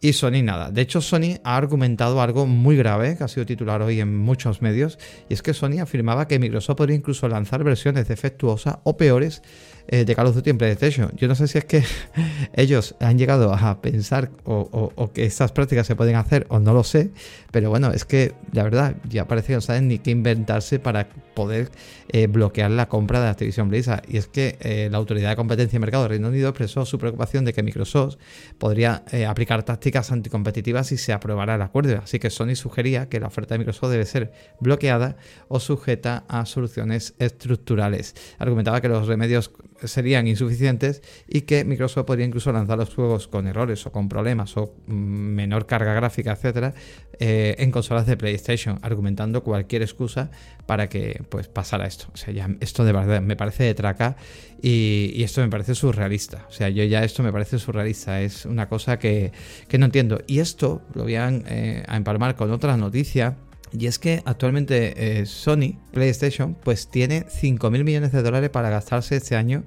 y 0.00 0.12
Sony 0.12 0.42
nada. 0.42 0.70
De 0.70 0.82
hecho, 0.82 1.00
Sony 1.00 1.38
ha 1.44 1.56
argumentado 1.56 2.20
algo 2.20 2.44
muy 2.44 2.76
grave, 2.76 3.16
que 3.16 3.24
ha 3.24 3.28
sido 3.28 3.46
titular 3.46 3.80
hoy 3.80 4.00
en 4.00 4.18
muchos 4.18 4.60
medios, 4.60 4.98
y 5.30 5.34
es 5.34 5.40
que 5.40 5.54
Sony 5.54 5.78
afirmaba 5.80 6.28
que 6.28 6.38
Microsoft 6.38 6.76
podría 6.76 6.96
incluso 6.96 7.26
lanzar 7.28 7.64
versiones 7.64 8.06
defectuosas 8.08 8.78
o 8.82 8.96
peores 8.96 9.42
eh, 9.86 10.04
de 10.04 10.14
Call 10.14 10.26
of 10.26 10.34
Duty 10.34 10.50
en 10.50 10.58
PlayStation. 10.58 11.10
Yo 11.16 11.28
no 11.28 11.34
sé 11.34 11.46
si 11.46 11.58
es 11.58 11.64
que 11.64 11.82
ellos 12.54 12.94
han 13.00 13.18
llegado 13.18 13.52
a 13.52 13.80
pensar 13.82 14.30
o, 14.44 15.10
que 15.12 15.24
estas 15.24 15.52
prácticas 15.52 15.86
se 15.86 15.94
pueden 15.94 16.16
hacer 16.16 16.46
o 16.48 16.58
no 16.58 16.72
lo 16.72 16.84
sé, 16.84 17.10
pero 17.50 17.70
bueno, 17.70 17.92
es 17.92 18.04
que 18.04 18.34
la 18.52 18.62
verdad 18.62 18.96
ya 19.08 19.26
parece 19.26 19.48
que 19.48 19.54
no 19.54 19.60
saben 19.60 19.88
ni 19.88 19.98
qué 19.98 20.10
inventarse 20.10 20.78
para 20.78 21.08
poder 21.34 21.70
eh, 22.08 22.26
bloquear 22.28 22.70
la 22.70 22.88
compra 22.88 23.20
de 23.20 23.28
Activision 23.28 23.68
Blizzard. 23.68 24.02
Y 24.08 24.16
es 24.16 24.26
que 24.26 24.56
eh, 24.60 24.88
la 24.90 24.98
Autoridad 24.98 25.30
de 25.30 25.36
Competencia 25.36 25.76
y 25.76 25.80
Mercado 25.80 26.04
de 26.04 26.10
Reino 26.10 26.28
Unido 26.28 26.48
expresó 26.48 26.86
su 26.86 26.98
preocupación 26.98 27.44
de 27.44 27.52
que 27.52 27.62
Microsoft 27.62 28.16
podría 28.58 29.04
aplicar 29.28 29.64
tácticas 29.64 30.10
anticompetitivas 30.12 30.86
si 30.86 30.96
se 30.96 31.12
aprobara 31.12 31.56
el 31.56 31.62
acuerdo. 31.62 32.00
Así 32.02 32.18
que 32.18 32.30
Sony 32.30 32.54
sugería 32.54 33.08
que 33.08 33.20
la 33.20 33.26
oferta 33.26 33.54
de 33.54 33.58
Microsoft 33.58 33.90
debe 33.90 34.06
ser 34.06 34.32
bloqueada 34.60 35.16
o 35.48 35.60
sujeta 35.60 36.24
a 36.28 36.46
soluciones 36.46 37.14
estructurales. 37.18 38.14
Argumentaba 38.38 38.80
que 38.80 38.88
los 38.88 39.06
remedios 39.06 39.50
serían 39.82 40.26
insuficientes 40.26 41.02
y 41.28 41.42
que 41.42 41.64
Microsoft 41.64 42.06
podría 42.06 42.26
incluso 42.26 42.52
lanzar 42.52 42.78
los 42.78 42.94
juegos 42.94 43.28
con 43.28 43.46
errores 43.46 43.86
o 43.86 43.92
con 43.92 44.08
problemas 44.08 44.56
o 44.56 44.74
mm, 44.86 44.92
menor 44.92 45.66
carga 45.66 45.94
gráfica, 45.94 46.32
etcétera, 46.32 46.74
eh, 47.18 47.56
en 47.58 47.70
consolas 47.70 48.06
de 48.06 48.16
PlayStation, 48.16 48.78
argumentando 48.82 49.42
cualquier 49.42 49.82
excusa 49.82 50.30
para 50.66 50.88
que 50.88 51.22
pues 51.28 51.48
pasara 51.48 51.86
esto. 51.86 52.06
O 52.12 52.16
sea, 52.16 52.32
ya 52.32 52.48
esto 52.60 52.84
de 52.84 52.92
verdad 52.92 53.20
me 53.20 53.36
parece 53.36 53.64
de 53.64 53.74
traca 53.74 54.16
y, 54.62 55.22
esto 55.22 55.40
me 55.40 55.48
parece 55.48 55.74
surrealista. 55.74 56.46
O 56.48 56.52
sea, 56.52 56.68
yo 56.70 56.84
ya 56.84 57.04
esto 57.04 57.22
me 57.22 57.32
parece 57.32 57.58
surrealista. 57.58 58.20
Es 58.22 58.46
una 58.46 58.68
cosa 58.68 58.98
que, 58.98 59.32
no 59.78 59.84
entiendo. 59.84 60.20
Y 60.26 60.38
esto 60.38 60.82
lo 60.94 61.02
voy 61.02 61.16
a, 61.16 61.28
eh, 61.30 61.84
a 61.86 61.96
empalmar 61.96 62.34
con 62.36 62.50
otra 62.50 62.76
noticia 62.76 63.36
y 63.76 63.86
es 63.86 63.98
que 63.98 64.22
actualmente 64.24 65.20
eh, 65.20 65.26
Sony 65.26 65.76
PlayStation 65.92 66.54
pues 66.54 66.88
tiene 66.88 67.26
5.000 67.26 67.84
millones 67.84 68.12
de 68.12 68.22
dólares 68.22 68.50
para 68.50 68.70
gastarse 68.70 69.16
este 69.16 69.34
año 69.34 69.64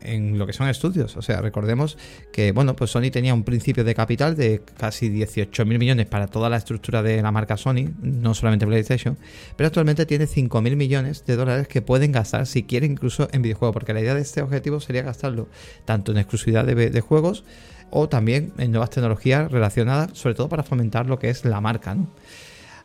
en 0.00 0.38
lo 0.38 0.46
que 0.46 0.54
son 0.54 0.68
estudios. 0.68 1.16
O 1.18 1.22
sea, 1.22 1.42
recordemos 1.42 1.98
que, 2.32 2.52
bueno, 2.52 2.74
pues 2.74 2.90
Sony 2.90 3.10
tenía 3.12 3.34
un 3.34 3.44
principio 3.44 3.84
de 3.84 3.94
capital 3.94 4.34
de 4.34 4.62
casi 4.78 5.10
18.000 5.10 5.78
millones 5.78 6.06
para 6.06 6.26
toda 6.26 6.48
la 6.48 6.56
estructura 6.56 7.02
de 7.02 7.20
la 7.20 7.32
marca 7.32 7.58
Sony, 7.58 7.90
no 8.00 8.32
solamente 8.32 8.66
PlayStation, 8.66 9.18
pero 9.56 9.66
actualmente 9.66 10.06
tiene 10.06 10.26
5.000 10.26 10.76
millones 10.76 11.26
de 11.26 11.36
dólares 11.36 11.68
que 11.68 11.82
pueden 11.82 12.12
gastar 12.12 12.46
si 12.46 12.62
quieren 12.62 12.92
incluso 12.92 13.28
en 13.32 13.42
videojuegos, 13.42 13.74
porque 13.74 13.92
la 13.92 14.00
idea 14.00 14.14
de 14.14 14.22
este 14.22 14.40
objetivo 14.40 14.80
sería 14.80 15.02
gastarlo 15.02 15.48
tanto 15.84 16.12
en 16.12 16.18
exclusividad 16.18 16.64
de, 16.64 16.88
de 16.88 17.00
juegos 17.02 17.44
o 17.90 18.08
también 18.08 18.54
en 18.56 18.70
nuevas 18.70 18.88
tecnologías 18.88 19.52
relacionadas, 19.52 20.16
sobre 20.16 20.34
todo 20.34 20.48
para 20.48 20.62
fomentar 20.62 21.06
lo 21.06 21.18
que 21.18 21.28
es 21.28 21.44
la 21.44 21.60
marca, 21.60 21.94
¿no? 21.94 22.08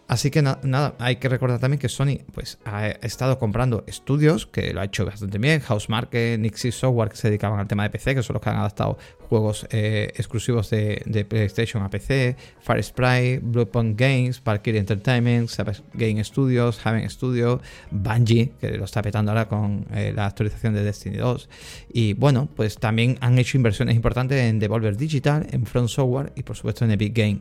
Así 0.07 0.29
que 0.29 0.43
nada, 0.43 0.93
hay 0.99 1.15
que 1.15 1.29
recordar 1.29 1.59
también 1.59 1.79
que 1.79 1.89
Sony 1.89 2.19
pues, 2.31 2.59
ha 2.63 2.87
estado 2.87 3.39
comprando 3.39 3.83
estudios, 3.87 4.45
que 4.45 4.71
lo 4.71 4.81
ha 4.81 4.85
hecho 4.85 5.03
bastante 5.03 5.39
bien, 5.39 5.61
Housemarque, 5.61 6.37
Nixie 6.39 6.71
Software, 6.71 7.09
que 7.09 7.17
se 7.17 7.29
dedicaban 7.29 7.59
al 7.59 7.67
tema 7.67 7.83
de 7.83 7.89
PC, 7.89 8.13
que 8.13 8.21
son 8.21 8.35
los 8.35 8.43
que 8.43 8.49
han 8.51 8.57
adaptado 8.57 8.99
juegos 9.25 9.65
eh, 9.71 10.11
exclusivos 10.15 10.69
de, 10.69 11.25
PlayStation 11.27 11.81
a 11.81 11.89
PC, 11.89 12.35
Fire 12.61 12.83
Sprite, 12.83 13.39
Bluepoint 13.41 13.99
Games, 13.99 14.41
Valkyrie 14.43 14.79
Entertainment, 14.79 15.49
Game 15.93 16.23
Studios, 16.23 16.85
Haven 16.85 17.09
Studio, 17.09 17.59
Bungie, 17.89 18.53
que 18.61 18.77
lo 18.77 18.85
está 18.85 19.01
petando 19.01 19.31
ahora 19.31 19.47
con 19.47 19.87
eh, 19.91 20.13
la 20.15 20.27
actualización 20.27 20.75
de 20.75 20.83
Destiny 20.83 21.17
2. 21.17 21.49
Y 21.93 22.13
bueno, 22.13 22.47
pues 22.55 22.77
también 22.77 23.17
han 23.21 23.39
hecho 23.39 23.57
inversiones 23.57 23.95
importantes 23.95 24.39
en 24.39 24.59
Devolver 24.59 24.95
Digital, 24.97 25.47
en 25.51 25.65
Front 25.65 25.89
Software 25.89 26.31
y 26.35 26.43
por 26.43 26.55
supuesto 26.55 26.85
en 26.85 26.91
Epic 26.91 27.15
Game. 27.15 27.39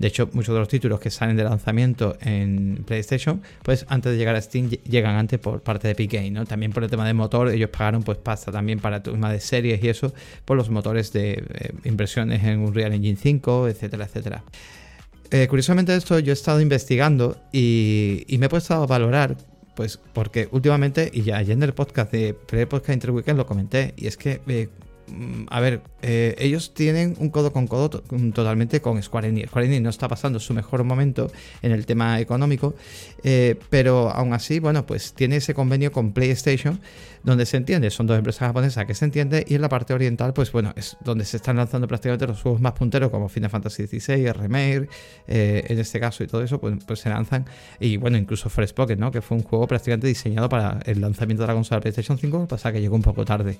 De 0.00 0.08
hecho, 0.08 0.28
muchos 0.32 0.54
de 0.54 0.58
los 0.58 0.68
títulos 0.68 0.98
que 0.98 1.10
salen 1.10 1.36
de 1.36 1.44
lanzamiento 1.44 1.99
en 2.20 2.84
PlayStation, 2.86 3.42
pues 3.62 3.86
antes 3.88 4.12
de 4.12 4.18
llegar 4.18 4.36
a 4.36 4.40
Steam 4.40 4.70
llegan 4.70 5.16
antes 5.16 5.38
por 5.38 5.62
parte 5.62 5.88
de 5.88 5.92
Epic 5.92 6.12
Game, 6.12 6.30
¿no? 6.30 6.44
También 6.46 6.72
por 6.72 6.84
el 6.84 6.90
tema 6.90 7.06
de 7.06 7.14
motor, 7.14 7.50
ellos 7.50 7.70
pagaron 7.70 8.02
pues 8.02 8.18
pasta 8.18 8.50
también 8.50 8.78
para 8.80 8.96
el 8.96 9.02
tema 9.02 9.32
de 9.32 9.40
series 9.40 9.82
y 9.82 9.88
eso, 9.88 10.12
por 10.44 10.56
los 10.56 10.70
motores 10.70 11.12
de 11.12 11.32
eh, 11.32 11.72
inversiones 11.84 12.42
en 12.44 12.60
Unreal 12.60 12.92
Engine 12.92 13.16
5, 13.16 13.68
etcétera, 13.68 14.04
etcétera. 14.04 14.44
Eh, 15.30 15.46
curiosamente 15.46 15.94
esto 15.94 16.18
yo 16.18 16.32
he 16.32 16.34
estado 16.34 16.60
investigando 16.60 17.36
y, 17.52 18.26
me 18.38 18.46
he 18.46 18.48
puesto 18.48 18.74
a 18.74 18.86
valorar, 18.86 19.36
pues 19.76 19.98
porque 20.12 20.48
últimamente, 20.50 21.10
y 21.12 21.22
ya 21.22 21.36
ayer 21.36 21.52
en 21.56 21.62
el 21.62 21.72
podcast 21.72 22.10
de 22.10 22.34
Pre-Podcast 22.34 22.94
Interweekend 22.94 23.38
lo 23.38 23.46
comenté, 23.46 23.94
y 23.96 24.08
es 24.08 24.16
que 24.16 24.40
eh, 24.48 24.68
a 25.48 25.60
ver, 25.60 25.82
eh, 26.02 26.34
ellos 26.38 26.72
tienen 26.74 27.14
un 27.18 27.30
codo 27.30 27.52
con 27.52 27.66
codo 27.66 28.02
mm, 28.10 28.30
totalmente 28.30 28.80
con 28.80 29.02
Square 29.02 29.28
Enix. 29.28 29.48
Square 29.48 29.66
Enix 29.66 29.82
no 29.82 29.90
está 29.90 30.08
pasando 30.08 30.40
su 30.40 30.54
mejor 30.54 30.84
momento 30.84 31.30
en 31.62 31.72
el 31.72 31.86
tema 31.86 32.20
económico, 32.20 32.74
eh, 33.22 33.58
pero 33.68 34.10
aún 34.10 34.32
así, 34.32 34.60
bueno, 34.60 34.86
pues 34.86 35.12
tiene 35.12 35.36
ese 35.36 35.54
convenio 35.54 35.92
con 35.92 36.12
PlayStation 36.12 36.80
donde 37.22 37.44
se 37.44 37.58
entiende, 37.58 37.90
son 37.90 38.06
dos 38.06 38.16
empresas 38.16 38.46
japonesas 38.46 38.86
que 38.86 38.94
se 38.94 39.04
entiende 39.04 39.44
y 39.46 39.54
en 39.54 39.60
la 39.60 39.68
parte 39.68 39.92
oriental, 39.92 40.32
pues 40.32 40.50
bueno, 40.52 40.72
es 40.74 40.96
donde 41.04 41.26
se 41.26 41.36
están 41.36 41.56
lanzando 41.56 41.86
prácticamente 41.86 42.26
los 42.26 42.40
juegos 42.40 42.62
más 42.62 42.72
punteros 42.72 43.10
como 43.10 43.28
Final 43.28 43.50
Fantasy 43.50 43.86
XVI, 43.86 44.32
Remake, 44.32 44.88
eh, 45.26 45.64
en 45.68 45.78
este 45.78 46.00
caso 46.00 46.24
y 46.24 46.26
todo 46.26 46.42
eso, 46.42 46.58
pues, 46.58 46.82
pues, 46.86 47.00
se 47.00 47.10
lanzan 47.10 47.44
y 47.78 47.98
bueno, 47.98 48.16
incluso 48.16 48.48
Fresh 48.48 48.72
Pocket, 48.72 48.96
¿no? 48.96 49.10
Que 49.10 49.20
fue 49.20 49.36
un 49.36 49.42
juego 49.42 49.66
prácticamente 49.66 50.06
diseñado 50.06 50.48
para 50.48 50.80
el 50.86 51.02
lanzamiento 51.02 51.42
de 51.42 51.48
la 51.48 51.54
consola 51.54 51.82
PlayStation 51.82 52.16
5, 52.16 52.48
pasa 52.48 52.72
que 52.72 52.80
llegó 52.80 52.96
un 52.96 53.02
poco 53.02 53.26
tarde. 53.26 53.58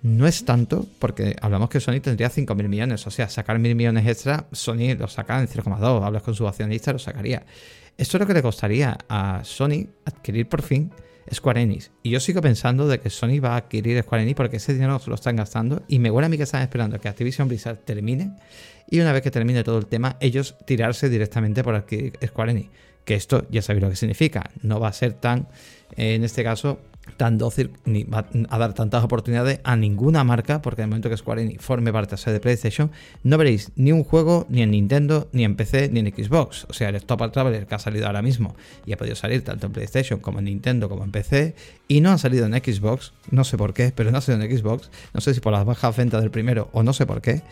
No 0.02 0.26
es 0.26 0.45
tanto, 0.45 0.87
porque 0.99 1.37
hablamos 1.40 1.71
que 1.71 1.81
Sony 1.81 2.00
tendría 2.00 2.31
5.000 2.31 2.69
millones, 2.69 3.07
o 3.07 3.11
sea, 3.11 3.28
sacar 3.28 3.59
1.000 3.59 3.75
millones 3.75 4.07
extra, 4.07 4.47
Sony 4.52 4.95
lo 4.99 5.09
saca 5.09 5.40
en 5.40 5.49
0,2, 5.49 6.04
hablas 6.04 6.23
con 6.23 6.35
su 6.35 6.47
accionista, 6.47 6.93
lo 6.93 6.99
sacaría. 6.99 7.47
Esto 7.97 8.16
es 8.16 8.21
lo 8.21 8.26
que 8.26 8.35
le 8.35 8.43
costaría 8.43 8.99
a 9.09 9.43
Sony 9.45 9.87
adquirir 10.04 10.49
por 10.49 10.62
fin 10.62 10.90
Square 11.33 11.62
Enix. 11.62 11.90
Y 12.02 12.11
yo 12.11 12.21
sigo 12.21 12.40
pensando 12.40 12.88
de 12.88 13.00
que 13.00 13.11
Sony 13.11 13.40
va 13.43 13.54
a 13.54 13.57
adquirir 13.57 14.02
Square 14.02 14.23
Enix 14.23 14.37
porque 14.37 14.57
ese 14.57 14.75
dinero 14.75 14.99
se 14.99 15.09
lo 15.09 15.14
están 15.14 15.37
gastando 15.37 15.83
y 15.88 15.99
me 15.99 16.11
huele 16.11 16.26
a 16.26 16.28
mí 16.28 16.37
que 16.37 16.43
están 16.43 16.62
esperando 16.62 16.99
que 17.00 17.09
Activision 17.09 17.49
Blizzard 17.49 17.78
termine 17.78 18.33
y 18.90 19.00
una 19.00 19.12
vez 19.12 19.23
que 19.23 19.31
termine 19.31 19.64
todo 19.64 19.78
el 19.78 19.87
tema, 19.87 20.16
ellos 20.21 20.57
tirarse 20.66 21.09
directamente 21.09 21.62
por 21.62 21.75
adquirir 21.75 22.19
Square 22.26 22.52
Enix. 22.52 22.71
Que 23.04 23.14
esto 23.14 23.47
ya 23.50 23.61
sabéis 23.61 23.83
lo 23.83 23.90
que 23.90 23.97
significa. 23.97 24.50
No 24.62 24.81
va 24.81 24.88
a 24.88 24.93
ser 24.93 25.12
tan, 25.14 25.49
en 25.97 26.25
este 26.25 26.43
caso, 26.43 26.81
tan 27.17 27.39
dócil 27.39 27.71
ni 27.85 28.05
va 28.05 28.27
a 28.49 28.59
dar 28.59 28.75
tantas 28.75 29.05
oportunidades 29.05 29.61
a 29.65 29.77
ninguna 29.77 30.25
marca, 30.25 30.63
porque 30.63 30.83
en 30.83 30.87
el 30.87 30.91
momento 30.91 31.11
que 31.11 31.17
Square 31.17 31.43
Enix 31.43 31.63
forme 31.63 31.93
parte 31.93 32.17
de 32.31 32.41
PlayStation, 32.41 32.91
no 33.23 33.39
veréis 33.39 33.73
ni 33.77 33.93
un 33.93 34.05
juego 34.05 34.47
ni 34.49 34.63
en 34.63 34.71
Nintendo, 34.71 35.29
ni 35.33 35.45
en 35.45 35.57
PC, 35.57 35.91
ni 35.91 36.01
en 36.01 36.07
Xbox. 36.15 36.67
O 36.69 36.73
sea, 36.73 36.89
el 36.89 37.05
Top 37.05 37.31
Traveler 37.33 37.67
que 37.67 37.75
ha 37.75 37.79
salido 37.79 38.07
ahora 38.07 38.23
mismo 38.23 38.57
y 38.87 38.93
ha 38.93 38.97
podido 38.97 39.17
salir 39.17 39.43
tanto 39.43 39.67
en 39.67 39.73
PlayStation 39.73 40.21
como 40.21 40.39
en 40.39 40.47
Nintendo 40.47 40.89
como 40.89 41.05
en 41.05 41.11
PC, 41.11 41.55
y 41.89 42.01
no 42.01 42.11
ha 42.11 42.19
salido 42.19 42.47
en 42.47 42.53
Xbox, 42.53 43.13
no 43.31 43.45
sé 43.45 43.57
por 43.57 43.75
qué, 43.75 43.93
pero 43.95 44.11
no 44.11 44.19
ha 44.19 44.21
salido 44.21 44.45
en 44.45 44.59
Xbox, 44.59 44.91
no 45.13 45.21
sé 45.21 45.35
si 45.35 45.41
por 45.41 45.53
las 45.53 45.65
bajas 45.65 45.97
ventas 45.97 46.21
del 46.21 46.31
primero 46.31 46.69
o 46.73 46.83
no 46.83 46.93
sé 46.93 47.07
por 47.07 47.21
qué, 47.21 47.43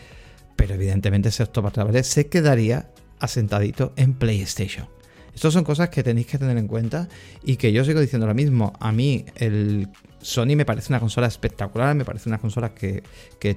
pero 0.55 0.75
evidentemente 0.75 1.29
ese 1.29 1.45
Top 1.45 1.71
Traveler 1.71 2.03
se 2.03 2.27
quedaría 2.27 2.89
asentadito 3.19 3.93
en 3.95 4.13
PlayStation. 4.13 4.87
Estas 5.33 5.53
son 5.53 5.63
cosas 5.63 5.89
que 5.89 6.03
tenéis 6.03 6.27
que 6.27 6.37
tener 6.37 6.57
en 6.57 6.67
cuenta 6.67 7.07
y 7.43 7.55
que 7.55 7.71
yo 7.71 7.83
sigo 7.83 7.99
diciendo 7.99 8.27
lo 8.27 8.33
mismo. 8.33 8.73
A 8.79 8.91
mí 8.91 9.25
el 9.35 9.89
Sony 10.21 10.55
me 10.55 10.65
parece 10.65 10.91
una 10.91 10.99
consola 10.99 11.27
espectacular, 11.27 11.95
me 11.95 12.05
parece 12.05 12.29
una 12.29 12.37
consola 12.37 12.73
que, 12.73 13.03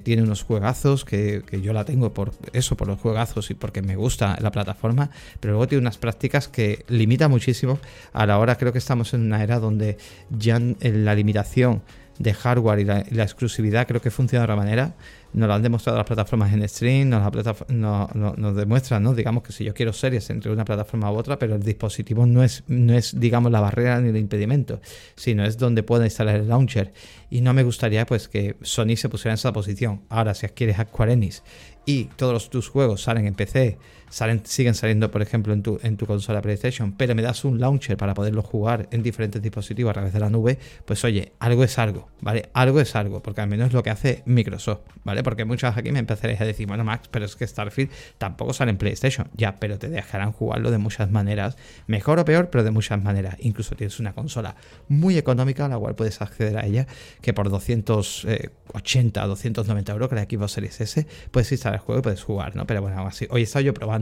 tiene 0.03 0.23
unos 0.23 0.43
juegazos, 0.43 1.05
que, 1.05 1.43
yo 1.63 1.73
la 1.73 1.85
tengo 1.85 2.13
por 2.13 2.33
eso, 2.53 2.77
por 2.77 2.89
los 2.89 2.99
juegazos 2.99 3.51
y 3.51 3.55
porque 3.55 3.83
me 3.83 3.97
gusta 3.97 4.37
la 4.41 4.51
plataforma, 4.51 5.11
pero 5.39 5.53
luego 5.53 5.69
tiene 5.69 5.83
unas 5.83 5.99
prácticas 5.99 6.49
que 6.49 6.85
limita 6.89 7.29
muchísimo. 7.29 7.79
A 8.13 8.27
la 8.27 8.39
hora 8.39 8.57
creo 8.57 8.73
que 8.73 8.79
estamos 8.79 9.15
en 9.15 9.23
una 9.23 9.43
era 9.43 9.61
donde 9.61 9.97
ya 10.31 10.59
la 10.81 11.15
limitación 11.15 11.83
de 12.19 12.35
hardware 12.35 12.81
y 12.81 12.85
la, 12.85 13.23
exclusividad 13.23 13.87
creo 13.87 14.01
que 14.01 14.11
funciona 14.11 14.43
de 14.43 14.45
otra 14.45 14.57
manera. 14.57 14.95
Nos 15.33 15.49
lo 15.49 15.55
han 15.55 15.63
demostrado 15.63 15.99
las 15.99 16.07
plataformas 16.07 16.53
en 16.55 16.67
stream, 16.67 17.11
nos, 17.11 18.15
nos 18.17 18.57
demuestran, 18.57 19.03
¿no? 19.03 19.15
digamos 19.15 19.43
que 19.43 19.53
si 19.53 19.65
yo 19.65 19.75
quiero 19.75 19.93
series 19.93 20.31
entre 20.31 20.51
una 20.51 20.65
plataforma 20.65 21.13
u 21.13 21.17
otra, 21.17 21.39
pero 21.39 21.57
el 21.57 21.63
dispositivo 21.63 22.25
no 22.25 22.43
es, 22.43 22.65
no 22.69 22.95
es, 22.95 23.19
digamos, 23.21 23.53
la 23.53 23.61
barrera 23.61 24.01
ni 24.01 24.09
el 24.09 24.17
impedimento, 24.17 24.81
sino 25.15 25.45
es 25.45 25.59
donde 25.59 25.83
pueda 25.83 26.05
instalar 26.05 26.37
el 26.37 26.49
launcher. 26.49 26.95
Y 27.29 27.43
no 27.43 27.53
me 27.53 27.65
gustaría 27.65 28.07
pues 28.07 28.29
que 28.29 28.57
Sony 28.63 28.97
se 28.97 29.09
pusiera 29.09 29.33
en 29.33 29.35
esa 29.35 29.53
posición. 29.53 30.03
Ahora, 30.09 30.35
si 30.35 30.47
adquieres 30.47 30.79
Aquare 30.79 31.13
Enix 31.13 31.43
y 31.85 32.05
todos 32.05 32.49
tus 32.49 32.69
juegos 32.69 33.03
salen 33.03 33.27
en 33.27 33.35
PC, 33.35 33.79
siguen 34.09 34.75
saliendo, 34.75 35.11
por 35.11 35.23
ejemplo, 35.23 35.53
en 35.53 35.63
tu, 35.63 35.79
en 35.83 35.97
tu 35.97 36.07
consola 36.07 36.43
PlayStation, 36.43 36.93
pero 36.93 37.15
me 37.15 37.23
das 37.23 37.45
un 37.45 37.61
launcher 37.61 37.97
para 37.97 38.15
poderlo 38.15 38.43
jugar 38.43 38.89
en 38.91 39.03
diferentes 39.03 39.43
dispositivos 39.43 39.91
a 39.91 39.95
través 39.95 40.13
de 40.13 40.21
la 40.21 40.31
nube, 40.31 40.59
pues 40.85 41.05
oye, 41.05 41.33
algo 41.39 41.65
es 41.65 41.79
algo, 41.79 42.09
¿vale? 42.21 42.49
Algo 42.53 42.81
es 42.81 42.95
algo, 42.97 43.23
porque 43.23 43.41
al 43.41 43.49
menos 43.49 43.69
es 43.69 43.73
lo 43.73 43.83
que 43.83 43.91
hace 43.91 44.23
Microsoft, 44.27 44.81
¿vale? 45.05 45.23
Porque 45.23 45.45
muchos 45.45 45.77
aquí 45.77 45.91
me 45.93 45.99
empezaréis 45.99 46.41
a 46.41 46.45
decir, 46.45 46.67
bueno, 46.67 46.85
Max, 46.85 47.09
pero 47.11 47.25
es 47.25 47.37
que 47.37 47.47
Starfield 47.47 47.91
tampoco 48.19 48.53
sale 48.53 48.71
en 48.71 48.79
PlayStation, 48.79 49.29
ya, 49.35 49.57
pero 49.57 49.79
te 49.79 49.89
dejarán 49.89 50.33
jugarlo 50.33 50.71
de 50.71 50.79
muchas 50.79 51.11
maneras, 51.11 51.57
mejor 51.87 52.19
o 52.19 52.25
peor, 52.25 52.51
pero 52.51 52.65
de 52.65 52.71
muchas 52.71 53.03
maneras. 53.03 53.37
Incluso 53.41 53.75
tienes 53.75 53.99
una 54.01 54.13
consola 54.13 54.57
muy 54.89 55.19
económica 55.19 55.67
a 55.67 55.69
la 55.69 55.79
cual 55.79 55.95
puedes 55.95 56.21
acceder 56.23 56.59
a 56.59 56.67
ella, 56.67 56.87
que 57.21 57.33
por 57.33 57.51
280, 57.51 59.27
290 59.27 59.93
euros, 59.93 60.09
que 60.09 60.15
la 60.15 60.25
Xbox 60.25 60.53
Series 60.53 60.81
S, 60.81 61.07
puedes 61.31 61.51
instalar 61.53 61.81
el 61.81 61.85
juego 61.85 62.01
y 62.01 62.03
puedes 62.03 62.23
jugar, 62.23 62.57
¿no? 62.57 62.67
Pero 62.67 62.83
bueno, 62.83 63.07
así, 63.07 63.27
hoy 63.31 63.41
he 63.43 63.45
estado 63.45 63.65
yo 63.65 63.75
probando 63.75 63.96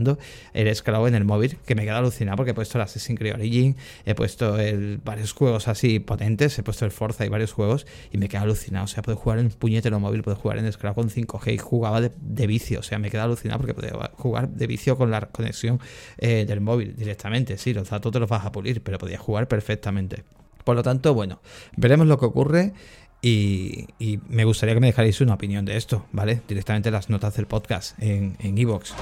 el 0.53 0.67
esclavo 0.67 1.07
en 1.07 1.15
el 1.15 1.25
móvil, 1.25 1.57
que 1.65 1.75
me 1.75 1.83
queda 1.83 1.97
alucinado 1.97 2.37
porque 2.37 2.51
he 2.51 2.53
puesto 2.53 2.77
el 2.77 2.83
Assassin's 2.83 3.19
Creed 3.19 3.35
Origin, 3.35 3.75
he 4.05 4.15
puesto 4.15 4.57
varios 5.03 5.33
juegos 5.33 5.67
así 5.67 5.99
potentes, 5.99 6.57
he 6.59 6.63
puesto 6.63 6.85
el 6.85 6.91
Forza 6.91 7.25
y 7.25 7.29
varios 7.29 7.53
juegos 7.53 7.85
y 8.11 8.17
me 8.17 8.29
queda 8.29 8.41
alucinado. 8.41 8.85
O 8.85 8.87
sea, 8.87 9.03
puedo 9.03 9.17
jugar 9.17 9.39
en 9.39 9.49
puñetero 9.49 9.99
móvil, 9.99 10.23
puedo 10.23 10.37
jugar 10.37 10.57
en 10.57 10.65
esclavo 10.65 10.95
con 10.95 11.09
5G 11.09 11.53
y 11.53 11.57
jugaba 11.57 12.01
de, 12.01 12.47
vicio. 12.47 12.79
O 12.79 12.83
sea, 12.83 12.99
me 12.99 13.09
queda 13.09 13.23
alucinado 13.23 13.59
porque 13.59 13.73
podía 13.73 14.11
jugar 14.15 14.49
de 14.49 14.67
vicio 14.67 14.97
con 14.97 15.11
la 15.11 15.21
conexión 15.21 15.79
eh, 16.17 16.45
del 16.47 16.61
móvil 16.61 16.95
directamente. 16.95 17.57
Sí, 17.57 17.73
los 17.73 17.89
datos 17.89 18.11
te 18.11 18.19
los 18.19 18.29
vas 18.29 18.45
a 18.45 18.51
pulir, 18.51 18.81
pero 18.81 18.97
podía 18.97 19.17
jugar 19.17 19.47
perfectamente. 19.47 20.23
Por 20.63 20.75
lo 20.75 20.83
tanto, 20.83 21.13
bueno, 21.13 21.41
veremos 21.77 22.07
lo 22.07 22.17
que 22.19 22.25
ocurre. 22.25 22.73
Y, 23.21 23.87
me 24.29 24.45
gustaría 24.45 24.75
que 24.75 24.81
me 24.81 24.87
dejarais 24.87 25.19
una 25.19 25.33
opinión 25.33 25.65
de 25.65 25.77
esto, 25.77 26.05
¿vale? 26.11 26.41
Directamente 26.47 26.91
las 26.91 27.09
notas 27.09 27.35
del 27.35 27.47
podcast 27.47 27.97
en 27.99 28.35
Evox. 28.39 28.93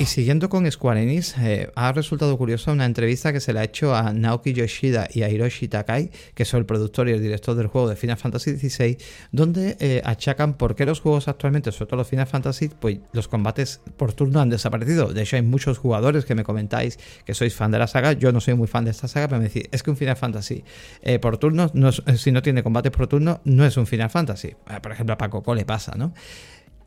Y 0.00 0.06
siguiendo 0.06 0.48
con 0.48 0.68
Square 0.70 1.02
Enix, 1.02 1.36
eh, 1.36 1.70
ha 1.74 1.92
resultado 1.92 2.38
curiosa 2.38 2.72
una 2.72 2.86
entrevista 2.86 3.34
que 3.34 3.40
se 3.40 3.52
le 3.52 3.60
ha 3.60 3.64
hecho 3.64 3.94
a 3.94 4.14
Naoki 4.14 4.54
Yoshida 4.54 5.06
y 5.12 5.24
a 5.24 5.28
Hiroshi 5.28 5.68
Takai, 5.68 6.10
que 6.34 6.46
son 6.46 6.60
el 6.60 6.64
productor 6.64 7.10
y 7.10 7.12
el 7.12 7.20
director 7.20 7.54
del 7.54 7.66
juego 7.66 7.86
de 7.86 7.96
Final 7.96 8.16
Fantasy 8.16 8.56
XVI, 8.56 8.96
donde 9.30 9.76
eh, 9.78 10.00
achacan 10.02 10.54
por 10.54 10.74
qué 10.74 10.86
los 10.86 11.00
juegos 11.00 11.28
actualmente, 11.28 11.70
sobre 11.70 11.90
todo 11.90 11.98
los 11.98 12.08
Final 12.08 12.26
Fantasy, 12.26 12.70
pues 12.80 13.00
los 13.12 13.28
combates 13.28 13.82
por 13.98 14.14
turno 14.14 14.40
han 14.40 14.48
desaparecido. 14.48 15.12
De 15.12 15.20
hecho, 15.20 15.36
hay 15.36 15.42
muchos 15.42 15.76
jugadores 15.76 16.24
que 16.24 16.34
me 16.34 16.44
comentáis 16.44 16.98
que 17.26 17.34
sois 17.34 17.54
fan 17.54 17.70
de 17.70 17.78
la 17.78 17.86
saga. 17.86 18.14
Yo 18.14 18.32
no 18.32 18.40
soy 18.40 18.54
muy 18.54 18.68
fan 18.68 18.86
de 18.86 18.92
esta 18.92 19.06
saga, 19.06 19.28
pero 19.28 19.42
me 19.42 19.48
decís, 19.48 19.64
es 19.70 19.82
que 19.82 19.90
un 19.90 19.98
Final 19.98 20.16
Fantasy 20.16 20.64
eh, 21.02 21.18
por 21.18 21.36
turno, 21.36 21.70
si 22.16 22.32
no 22.32 22.40
tiene 22.40 22.62
combates 22.62 22.90
por 22.90 23.06
turno, 23.06 23.42
no 23.44 23.66
es 23.66 23.76
un 23.76 23.86
Final 23.86 24.08
Fantasy. 24.08 24.56
Por 24.80 24.92
ejemplo, 24.92 25.12
a 25.12 25.18
Paco 25.18 25.54
le 25.54 25.66
pasa, 25.66 25.92
¿no? 25.94 26.14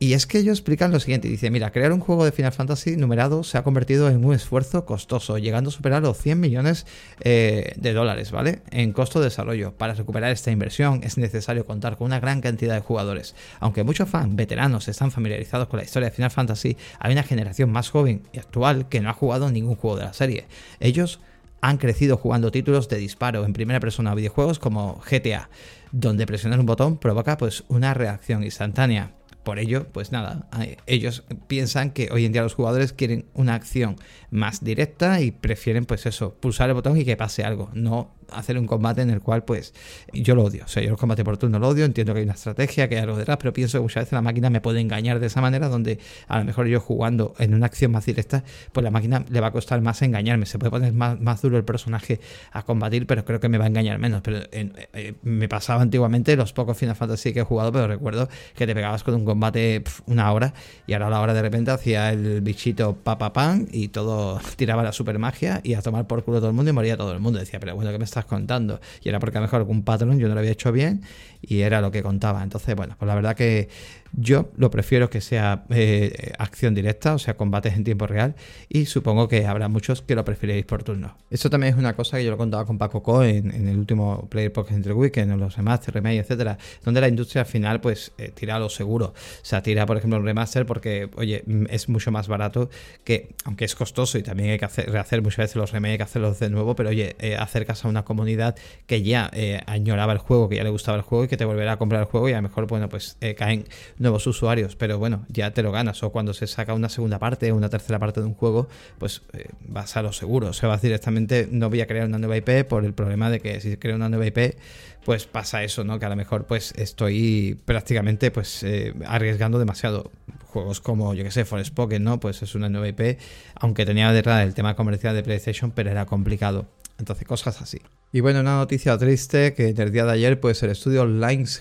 Y 0.04 0.16
es 0.16 0.28
que 0.28 0.38
ellos 0.38 0.60
explican 0.60 0.92
lo 0.92 1.00
siguiente, 1.00 1.30
dice, 1.30 1.50
mira, 1.50 1.72
crear 1.72 1.94
un 1.94 2.02
juego 2.02 2.26
de 2.26 2.34
Final 2.34 2.52
Fantasy 2.52 2.98
numerado 2.98 3.46
se 3.46 3.58
ha 3.58 3.64
convertido 3.64 4.10
en 4.10 4.26
un 4.26 4.34
esfuerzo 4.34 4.84
costoso, 4.84 5.38
llegando 5.38 5.70
a 5.70 5.72
superar 5.72 6.02
los 6.02 6.18
100 6.18 6.42
millones 6.42 6.86
eh, 7.22 7.72
de 7.78 7.94
dólares, 7.94 8.32
¿vale? 8.32 8.64
En 8.72 8.92
costo 8.92 9.20
de 9.20 9.28
desarrollo. 9.28 9.78
Para 9.78 9.94
recuperar 9.94 10.32
esta 10.32 10.52
inversión 10.52 11.00
es 11.06 11.18
necesario 11.18 11.66
contar 11.66 11.96
con 11.96 12.08
una 12.08 12.20
gran 12.20 12.42
cantidad 12.42 12.74
de 12.74 12.82
jugadores. 12.82 13.34
Aunque 13.62 13.86
muchos 13.86 14.10
fans 14.10 14.36
veteranos 14.36 14.90
están 14.90 15.10
familiarizados 15.10 15.70
con 15.70 15.78
la 15.78 15.86
historia 15.86 16.10
de 16.10 16.16
Final 16.18 16.32
Fantasy, 16.32 16.76
hay 17.00 17.14
una 17.14 17.24
generación 17.24 17.72
más 17.72 17.90
joven 17.90 18.24
y 18.34 18.40
actual 18.40 18.90
que 18.90 19.00
no 19.00 19.10
ha 19.10 19.14
jugado 19.14 19.52
ningún 19.52 19.78
juego 19.78 19.96
de 19.96 20.04
la 20.04 20.12
serie. 20.12 20.48
Ellos 20.82 21.22
han 21.62 21.78
crecido 21.78 22.18
jugando 22.18 22.52
títulos 22.52 22.90
de 22.90 22.98
disparo 22.98 23.46
en 23.46 23.54
primera 23.54 23.80
persona 23.80 24.12
a 24.12 24.16
videojuegos 24.16 24.60
como 24.60 25.02
GTA, 25.10 25.48
donde 25.94 26.28
presionar 26.28 26.60
un 26.60 26.66
botón 26.66 26.98
provoca 26.98 27.38
pues 27.38 27.64
una 27.70 27.94
reacción 27.94 28.44
instantánea. 28.44 29.14
Por 29.44 29.60
ello, 29.60 29.88
pues 29.92 30.12
nada, 30.12 30.48
ellos 30.86 31.24
piensan 31.48 31.92
que 31.92 32.10
hoy 32.12 32.26
en 32.26 32.32
día 32.32 32.44
los 32.44 32.54
jugadores 32.54 32.94
quieren 32.94 33.26
una 33.34 33.56
acción 33.56 33.98
más 34.32 34.64
directa 34.64 35.20
y 35.20 35.32
prefieren 35.32 35.86
pues 35.86 36.06
eso, 36.06 36.34
pulsar 36.36 36.70
el 36.70 36.76
botón 36.76 36.98
y 36.98 37.04
que 37.04 37.18
pase 37.18 37.44
algo, 37.44 37.70
no 37.74 38.12
hacer 38.34 38.58
un 38.58 38.68
combate 38.68 39.02
en 39.02 39.10
el 39.10 39.22
cual, 39.22 39.44
pues, 39.44 39.74
yo 40.12 40.36
lo 40.36 40.44
odio. 40.44 40.64
O 40.66 40.68
sea, 40.68 40.84
yo 40.84 40.90
los 40.90 41.00
combates 41.00 41.26
por 41.26 41.38
turno 41.38 41.60
lo 41.60 41.70
odio, 41.70 41.86
entiendo 41.86 42.14
que 42.14 42.20
hay 42.20 42.26
una 42.26 42.34
estrategia, 42.34 42.88
que 42.90 42.96
hay 42.96 43.04
algo 43.04 43.18
detrás, 43.18 43.38
pero 43.38 43.54
pienso 43.54 43.78
que 43.78 43.82
muchas 43.82 44.04
veces 44.04 44.14
la 44.14 44.22
máquina 44.22 44.50
me 44.50 44.62
puede 44.62 44.80
engañar 44.82 45.20
de 45.20 45.28
esa 45.28 45.42
manera, 45.42 45.70
donde 45.70 46.00
a 46.28 46.40
lo 46.40 46.46
mejor 46.46 46.68
yo 46.68 46.80
jugando 46.80 47.34
en 47.40 47.54
una 47.54 47.66
acción 47.66 47.92
más 47.92 48.06
directa, 48.06 48.44
pues 48.72 48.84
la 48.84 48.92
máquina 48.92 49.26
le 49.30 49.40
va 49.40 49.48
a 49.48 49.52
costar 49.52 49.82
más 49.82 50.02
engañarme. 50.02 50.46
Se 50.46 50.60
puede 50.60 50.72
poner 50.72 50.94
más, 50.94 51.20
más 51.20 51.42
duro 51.42 51.58
el 51.58 51.66
personaje 51.66 52.20
a 52.52 52.64
combatir, 52.64 53.08
pero 53.08 53.26
creo 53.26 53.40
que 53.40 53.50
me 53.50 53.58
va 53.58 53.66
a 53.66 53.68
engañar 53.68 54.00
menos. 54.00 54.22
Pero 54.22 54.40
eh, 54.52 55.14
me 55.24 55.48
pasaba 55.50 55.82
antiguamente 55.82 56.36
los 56.36 56.54
pocos 56.54 56.78
Final 56.78 56.96
Fantasy 56.96 57.34
que 57.34 57.42
he 57.42 57.44
jugado, 57.44 57.72
pero 57.72 57.88
recuerdo 57.88 58.30
que 58.56 58.68
te 58.68 58.74
pegabas 58.74 59.04
con 59.04 59.16
un 59.16 59.26
combate 59.26 59.84
una 60.06 60.32
hora 60.32 60.54
y 60.88 60.94
ahora 60.94 61.08
a 61.08 61.10
la 61.10 61.22
hora 61.22 61.34
de 61.34 61.42
repente 61.42 61.72
hacía 61.72 62.12
el 62.12 62.42
bichito 62.42 62.96
pa, 62.96 63.18
pa, 63.18 63.34
pan 63.34 63.68
y 63.72 63.90
todo 63.90 64.40
tiraba 64.56 64.84
la 64.84 64.92
super 64.92 65.18
magia 65.20 65.62
y 65.64 65.74
a 65.74 65.82
tomar 65.82 66.08
por 66.08 66.24
culo 66.24 66.40
todo 66.40 66.50
el 66.50 66.56
mundo 66.56 66.72
y 66.72 66.74
moría 66.74 66.98
todo 66.98 67.14
el 67.14 67.20
mundo. 67.20 67.40
Decía, 67.40 67.60
pero 67.60 67.76
bueno, 67.76 67.92
¿qué 67.92 67.98
me 67.98 68.06
estás 68.06 68.23
contando. 68.26 68.80
Y 69.02 69.10
era 69.10 69.20
porque 69.20 69.38
a 69.38 69.42
lo 69.42 69.48
mejor 69.48 69.60
algún 69.60 69.84
patrón 69.84 70.20
yo 70.20 70.28
no 70.28 70.34
lo 70.34 70.40
había 70.40 70.52
hecho 70.52 70.72
bien 70.72 71.02
y 71.42 71.62
era 71.62 71.82
lo 71.82 71.92
que 71.92 72.04
contaba. 72.04 72.44
Entonces, 72.44 72.76
bueno, 72.76 72.96
pues 72.98 73.08
la 73.08 73.16
verdad 73.16 73.36
que 73.36 73.70
yo 74.16 74.52
lo 74.58 74.70
prefiero 74.70 75.10
que 75.10 75.22
sea 75.22 75.66
eh, 75.70 76.34
acción 76.38 76.76
directa, 76.76 77.16
o 77.16 77.20
sea, 77.20 77.36
combates 77.36 77.74
en 77.74 77.84
tiempo 77.84 78.06
real, 78.06 78.36
y 78.70 78.86
supongo 78.86 79.28
que 79.28 79.46
habrá 79.48 79.68
muchos 79.70 80.02
que 80.02 80.16
lo 80.16 80.24
preferéis 80.24 80.66
por 80.66 80.84
turno. 80.84 81.18
Eso 81.32 81.50
también 81.50 81.74
es 81.74 81.80
una 81.80 81.96
cosa 81.96 82.18
que 82.18 82.24
yo 82.24 82.32
lo 82.32 82.38
contaba 82.38 82.66
con 82.66 82.78
Paco 82.78 83.02
Co 83.02 83.24
en, 83.24 83.68
el 83.68 83.78
último 83.78 84.28
Player 84.30 84.54
Podcast 84.54 84.78
Entre 84.78 84.94
Weekend, 84.94 85.32
en 85.32 85.40
los 85.40 85.56
remaster, 85.56 85.96
remake, 85.96 86.20
etcétera, 86.20 86.58
donde 86.84 87.02
la 87.02 87.08
industria 87.08 87.42
al 87.42 87.48
final, 87.48 87.82
pues, 87.82 88.12
eh, 88.18 88.32
tira 88.34 88.60
lo 88.60 88.70
seguro. 88.70 89.08
O 89.08 89.46
sea, 89.46 89.64
tira, 89.64 89.86
por 89.86 89.98
ejemplo, 89.98 90.20
un 90.20 90.26
remaster 90.26 90.66
porque, 90.66 91.10
oye, 91.16 91.44
mm, 91.46 91.66
es 91.70 91.90
mucho 91.90 92.12
más 92.12 92.28
barato 92.28 92.70
que, 93.04 93.30
aunque 93.46 93.66
es 93.66 93.74
costoso 93.74 94.20
y 94.20 94.24
también 94.24 94.52
hay 94.52 94.60
que 94.60 94.66
hacer, 94.66 94.92
rehacer 94.92 95.24
muchas 95.24 95.38
veces 95.38 95.56
los 95.56 95.72
remakes, 95.72 96.02
hacerlos 96.02 96.40
de 96.40 96.50
nuevo, 96.52 96.76
pero 96.76 96.90
oye, 96.90 97.16
eh, 97.20 97.36
acercas 97.36 97.84
a 97.84 97.88
una 97.88 98.06
comunidad 98.06 98.56
que 98.86 99.02
ya 99.02 99.32
añoraba 99.66 100.14
el 100.14 100.20
juego, 100.20 100.50
que 100.50 100.58
ya 100.58 100.64
le 100.64 100.70
gustaba 100.70 100.98
el 100.98 101.04
juego 101.04 101.26
y 101.26 101.28
que 101.28 101.38
te 101.38 101.46
volverá 101.46 101.74
a 101.74 101.78
comprar 101.78 102.02
el 102.02 102.08
juego 102.08 102.30
y 102.30 102.34
a 102.34 102.38
lo 102.38 102.44
mejor, 102.44 102.68
bueno, 102.68 102.90
pues 102.90 103.18
caen 103.38 103.66
nuevos 104.04 104.28
usuarios, 104.28 104.76
pero 104.76 105.00
bueno, 105.00 105.26
ya 105.30 105.52
te 105.52 105.64
lo 105.64 105.72
ganas. 105.72 106.04
O 106.04 106.12
cuando 106.12 106.34
se 106.34 106.46
saca 106.46 106.76
una 106.76 106.90
segunda 106.90 107.18
parte 107.18 107.52
una 107.52 107.70
tercera 107.70 107.98
parte 107.98 108.22
de 108.22 108.28
un 108.28 108.36
juego, 108.36 108.68
pues 109.00 109.24
eh, 109.34 109.48
vas 109.68 109.98
a 109.98 110.04
lo 110.04 110.14
seguro. 110.14 110.50
O 110.50 110.54
sea, 110.54 110.70
vas 110.70 110.82
directamente, 110.82 111.48
no 111.50 111.70
voy 111.70 111.82
a 111.82 111.88
crear 111.88 112.06
una 112.06 112.20
nueva 112.20 112.38
IP 112.38 112.68
por 112.68 112.86
el 112.86 112.94
problema 112.94 113.32
de 113.32 113.40
que 113.40 113.60
si 113.62 113.78
creo 113.78 113.96
una 113.96 114.10
nueva 114.10 114.28
IP, 114.28 114.56
pues 115.04 115.26
pasa 115.26 115.64
eso, 115.64 115.84
¿no? 115.84 115.98
Que 115.98 116.06
a 116.06 116.10
lo 116.10 116.16
mejor 116.16 116.46
pues 116.46 116.74
estoy 116.76 117.60
prácticamente 117.66 118.30
pues 118.30 118.62
eh, 118.64 118.94
arriesgando 119.08 119.58
demasiado. 119.58 120.12
Juegos 120.48 120.82
como, 120.82 121.16
yo 121.16 121.24
que 121.24 121.32
sé, 121.32 121.46
Forspoken, 121.46 122.04
¿no? 122.04 122.20
Pues 122.20 122.44
es 122.44 122.54
una 122.54 122.70
nueva 122.70 122.88
IP, 122.88 123.18
aunque 123.56 123.88
tenía 123.88 124.12
detrás 124.12 124.44
el 124.44 124.54
tema 124.54 124.76
comercial 124.76 125.16
de 125.16 125.24
PlayStation, 125.24 125.72
pero 125.72 125.90
era 125.90 126.06
complicado. 126.06 126.68
Entonces, 127.00 127.28
cosas 127.28 127.60
así. 127.60 127.80
Y 128.12 128.20
bueno, 128.20 128.42
una 128.42 128.58
noticia 128.58 128.96
triste 129.00 129.56
que 129.56 129.70
el 129.70 129.92
día 129.92 130.06
de 130.06 130.12
ayer, 130.12 130.40
pues 130.40 130.62
el 130.62 130.70
estudio 130.70 131.04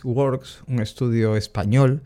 Works, 0.05 0.63
un 0.67 0.83
estudio 0.83 1.35
español, 1.35 2.03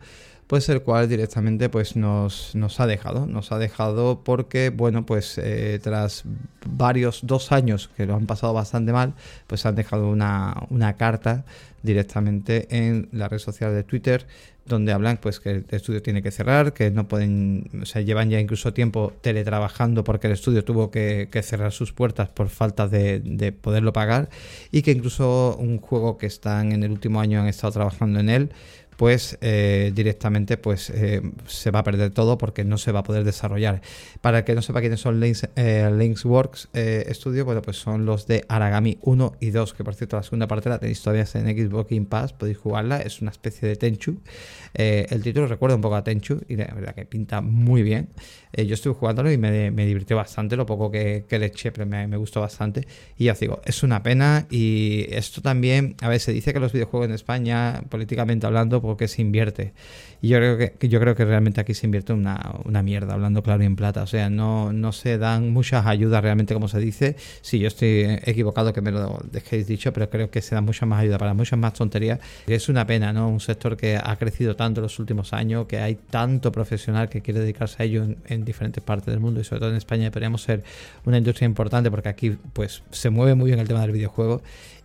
pues 0.47 0.69
el 0.69 0.81
cual 0.81 1.09
directamente 1.09 1.69
pues 1.69 1.95
nos, 1.95 2.55
nos 2.55 2.79
ha 2.79 2.87
dejado, 2.87 3.25
nos 3.25 3.51
ha 3.51 3.59
dejado 3.59 4.23
porque, 4.23 4.69
bueno, 4.69 5.05
pues 5.05 5.37
eh, 5.37 5.79
tras 5.83 6.23
varios, 6.65 7.19
dos 7.23 7.51
años 7.51 7.89
que 7.95 8.05
lo 8.05 8.15
han 8.15 8.25
pasado 8.25 8.53
bastante 8.53 8.93
mal, 8.93 9.13
pues 9.45 9.65
han 9.65 9.75
dejado 9.75 10.07
una, 10.07 10.55
una 10.69 10.93
carta 10.95 11.43
directamente 11.83 12.67
en 12.69 13.09
la 13.11 13.27
red 13.27 13.39
social 13.39 13.73
de 13.73 13.83
Twitter 13.83 14.25
donde 14.67 14.91
hablan 14.91 15.17
pues 15.17 15.39
que 15.39 15.49
el 15.51 15.65
estudio 15.69 16.01
tiene 16.01 16.21
que 16.21 16.31
cerrar, 16.31 16.73
que 16.73 16.91
no 16.91 17.07
pueden, 17.07 17.69
o 17.81 17.85
sea, 17.85 18.01
llevan 18.01 18.29
ya 18.29 18.39
incluso 18.39 18.73
tiempo 18.73 19.13
teletrabajando 19.21 20.03
porque 20.03 20.27
el 20.27 20.33
estudio 20.33 20.63
tuvo 20.63 20.91
que, 20.91 21.29
cerrar 21.41 21.71
sus 21.71 21.93
puertas 21.93 22.29
por 22.29 22.49
falta 22.49 22.87
de, 22.87 23.19
de, 23.19 23.51
poderlo 23.51 23.93
pagar 23.93 24.29
y 24.71 24.81
que 24.81 24.91
incluso 24.91 25.55
un 25.57 25.77
juego 25.77 26.17
que 26.17 26.25
están 26.25 26.71
en 26.71 26.83
el 26.83 26.91
último 26.91 27.21
año 27.21 27.39
han 27.39 27.47
estado 27.47 27.71
trabajando 27.71 28.19
en 28.19 28.29
él, 28.29 28.49
pues 28.97 29.37
eh, 29.41 29.91
directamente 29.95 30.57
pues 30.57 30.89
eh, 30.89 31.21
se 31.45 31.71
va 31.71 31.79
a 31.79 31.83
perder 31.83 32.11
todo 32.11 32.37
porque 32.37 32.63
no 32.65 32.77
se 32.79 32.91
va 32.91 32.99
a 32.99 33.03
poder 33.03 33.23
desarrollar. 33.23 33.81
Para 34.21 34.39
el 34.39 34.43
que 34.43 34.55
no 34.55 34.63
sepa 34.63 34.81
quiénes 34.81 34.99
son 34.99 35.19
Links, 35.19 35.47
eh, 35.55 35.89
Linksworks 35.95 36.69
Studio, 37.11 37.45
bueno, 37.45 37.61
pues 37.61 37.77
son 37.77 38.05
los 38.05 38.27
de 38.27 38.43
Aragami 38.49 38.97
1 39.01 39.35
y 39.39 39.51
2, 39.51 39.73
que 39.75 39.83
por 39.83 39.93
cierto 39.93 40.17
la 40.17 40.23
segunda 40.23 40.47
parte 40.47 40.69
la 40.69 40.79
tenéis 40.79 41.01
todavía 41.01 41.25
en 41.33 41.69
Xbox 41.69 41.89
Game 41.89 42.07
Pass, 42.07 42.33
podéis 42.33 42.57
jugarla, 42.57 42.97
es 42.99 43.21
una 43.21 43.29
especie 43.29 43.69
de 43.69 43.75
Tenchu. 43.75 44.19
el 44.73 45.21
título 45.21 45.47
recuerda 45.47 45.75
un 45.75 45.81
poco 45.81 45.95
a 45.95 46.03
Tenchu 46.03 46.41
y 46.47 46.55
la 46.55 46.65
verdad 46.73 46.95
que 46.95 47.05
pinta 47.05 47.41
muy 47.41 47.83
bien. 47.83 48.09
yo 48.55 48.73
estuve 48.73 48.95
jugándolo 48.95 49.31
y 49.31 49.37
me, 49.37 49.69
me, 49.69 49.85
divirtió 49.85 50.17
bastante, 50.17 50.55
lo 50.55 50.65
poco 50.65 50.89
que, 50.89 51.25
le 51.29 51.45
eché, 51.45 51.71
pero 51.71 51.85
me, 51.85 52.07
me, 52.07 52.17
gustó 52.17 52.41
bastante. 52.41 52.87
Y 53.17 53.25
ya 53.25 53.33
os 53.33 53.39
digo, 53.39 53.61
es 53.63 53.83
una 53.83 54.01
pena 54.01 54.47
y 54.49 55.05
esto 55.11 55.41
también, 55.41 55.95
a 56.01 56.09
ver, 56.09 56.19
se 56.19 56.33
dice 56.33 56.51
que 56.51 56.59
los 56.59 56.73
videojuegos 56.73 57.09
en 57.09 57.13
España, 57.13 57.83
políticamente 57.89 58.47
hablando, 58.47 58.81
que 58.95 59.07
se 59.07 59.21
invierte. 59.21 59.73
Y 60.21 60.29
yo 60.29 60.37
creo 60.37 60.57
que, 60.57 60.87
yo 60.87 60.99
creo 60.99 61.15
que 61.15 61.25
realmente 61.25 61.61
aquí 61.61 61.73
se 61.73 61.85
invierte 61.85 62.13
una, 62.13 62.55
una 62.63 62.81
mierda, 62.81 63.13
hablando 63.13 63.43
claro 63.43 63.63
y 63.63 63.65
en 63.65 63.75
plata. 63.75 64.03
O 64.03 64.07
sea, 64.07 64.29
no, 64.29 64.71
no 64.71 64.91
se 64.91 65.17
dan 65.17 65.51
muchas 65.51 65.85
ayudas 65.85 66.23
realmente, 66.23 66.53
como 66.53 66.67
se 66.67 66.79
dice. 66.79 67.15
Si 67.41 67.59
yo 67.59 67.67
estoy 67.67 68.19
equivocado, 68.23 68.73
que 68.73 68.81
me 68.81 68.91
lo 68.91 69.19
dejéis 69.31 69.67
dicho, 69.67 69.93
pero 69.93 70.09
creo 70.09 70.31
que 70.31 70.41
se 70.41 70.55
dan 70.55 70.65
mucha 70.65 70.85
más 70.85 71.01
ayuda 71.01 71.17
para 71.17 71.33
muchas 71.33 71.59
más 71.59 71.73
tonterías. 71.73 72.19
Es 72.47 72.69
una 72.69 72.87
pena, 72.87 73.13
¿no? 73.13 73.29
Un 73.29 73.39
sector 73.39 73.77
que 73.77 73.97
ha 74.01 74.15
crecido 74.15 74.55
tanto 74.55 74.79
en 74.79 74.83
los 74.83 74.99
últimos 74.99 75.33
años, 75.33 75.67
que 75.67 75.79
hay 75.79 75.95
tanto 75.95 76.51
profesional 76.51 77.09
que 77.09 77.21
quiere 77.21 77.39
dedicarse 77.39 77.83
a 77.83 77.85
ello 77.85 78.03
en, 78.03 78.17
en 78.27 78.45
diferentes 78.45 78.83
partes 78.83 79.07
del 79.07 79.19
mundo 79.19 79.41
y 79.41 79.43
sobre 79.43 79.59
todo 79.59 79.69
en 79.71 79.77
España 79.77 80.05
deberíamos 80.05 80.41
ser 80.41 80.63
una 81.05 81.17
industria 81.17 81.45
importante 81.45 81.91
porque 81.91 82.09
aquí 82.09 82.37
pues 82.53 82.83
se 82.91 83.09
mueve 83.09 83.35
muy 83.35 83.47
bien 83.47 83.59
el 83.59 83.67
tema 83.67 83.81
del 83.81 83.91
videojuego 83.91 84.41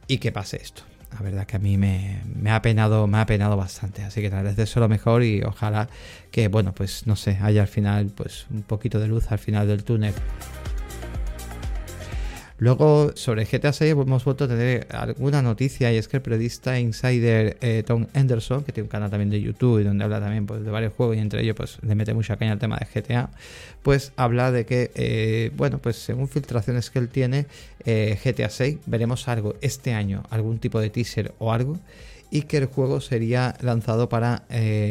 y 0.08 0.18
que 0.18 0.32
pase 0.32 0.58
esto 0.62 0.82
la 1.14 1.20
verdad 1.20 1.46
que 1.46 1.56
a 1.56 1.58
mí 1.58 1.76
me, 1.76 2.20
ha 2.50 2.62
penado, 2.62 3.06
me 3.06 3.18
ha 3.18 3.26
penado 3.26 3.56
bastante. 3.56 4.02
Así 4.02 4.20
que 4.20 4.30
tal 4.30 4.44
vez 4.44 4.58
eso 4.58 4.80
lo 4.80 4.88
mejor 4.88 5.22
y 5.22 5.42
ojalá 5.42 5.88
que, 6.30 6.48
bueno, 6.48 6.72
pues 6.74 7.06
no 7.06 7.16
sé, 7.16 7.38
haya 7.42 7.62
al 7.62 7.68
final 7.68 8.10
pues 8.14 8.46
un 8.50 8.62
poquito 8.62 8.98
de 8.98 9.08
luz 9.08 9.30
al 9.30 9.38
final 9.38 9.66
del 9.66 9.84
túnel. 9.84 10.14
Luego, 12.62 13.10
sobre 13.16 13.44
GTA 13.44 13.72
6 13.72 13.90
hemos 13.90 14.24
vuelto 14.24 14.44
a 14.44 14.46
tener 14.46 14.86
alguna 14.92 15.42
noticia 15.42 15.92
y 15.92 15.96
es 15.96 16.06
que 16.06 16.18
el 16.18 16.22
periodista 16.22 16.78
insider 16.78 17.56
eh, 17.60 17.82
Tom 17.84 18.06
Anderson, 18.14 18.62
que 18.62 18.70
tiene 18.70 18.84
un 18.84 18.88
canal 18.88 19.10
también 19.10 19.30
de 19.30 19.40
YouTube 19.40 19.80
y 19.80 19.82
donde 19.82 20.04
habla 20.04 20.20
también 20.20 20.46
pues, 20.46 20.62
de 20.62 20.70
varios 20.70 20.92
juegos 20.92 21.16
y 21.16 21.18
entre 21.18 21.42
ellos 21.42 21.56
pues 21.56 21.78
le 21.82 21.96
mete 21.96 22.14
mucha 22.14 22.36
caña 22.36 22.52
al 22.52 22.60
tema 22.60 22.78
de 22.78 22.86
GTA, 22.86 23.30
pues 23.82 24.12
habla 24.14 24.52
de 24.52 24.64
que, 24.64 24.92
eh, 24.94 25.50
bueno, 25.56 25.78
pues 25.78 25.96
según 25.96 26.28
filtraciones 26.28 26.90
que 26.90 27.00
él 27.00 27.08
tiene, 27.08 27.46
eh, 27.84 28.16
GTA 28.22 28.48
6 28.48 28.78
veremos 28.86 29.26
algo 29.26 29.56
este 29.60 29.94
año, 29.94 30.22
algún 30.30 30.60
tipo 30.60 30.78
de 30.78 30.88
teaser 30.88 31.34
o 31.40 31.52
algo, 31.52 31.80
y 32.30 32.42
que 32.42 32.58
el 32.58 32.66
juego 32.66 33.00
sería 33.00 33.56
lanzado 33.60 34.08
para 34.08 34.44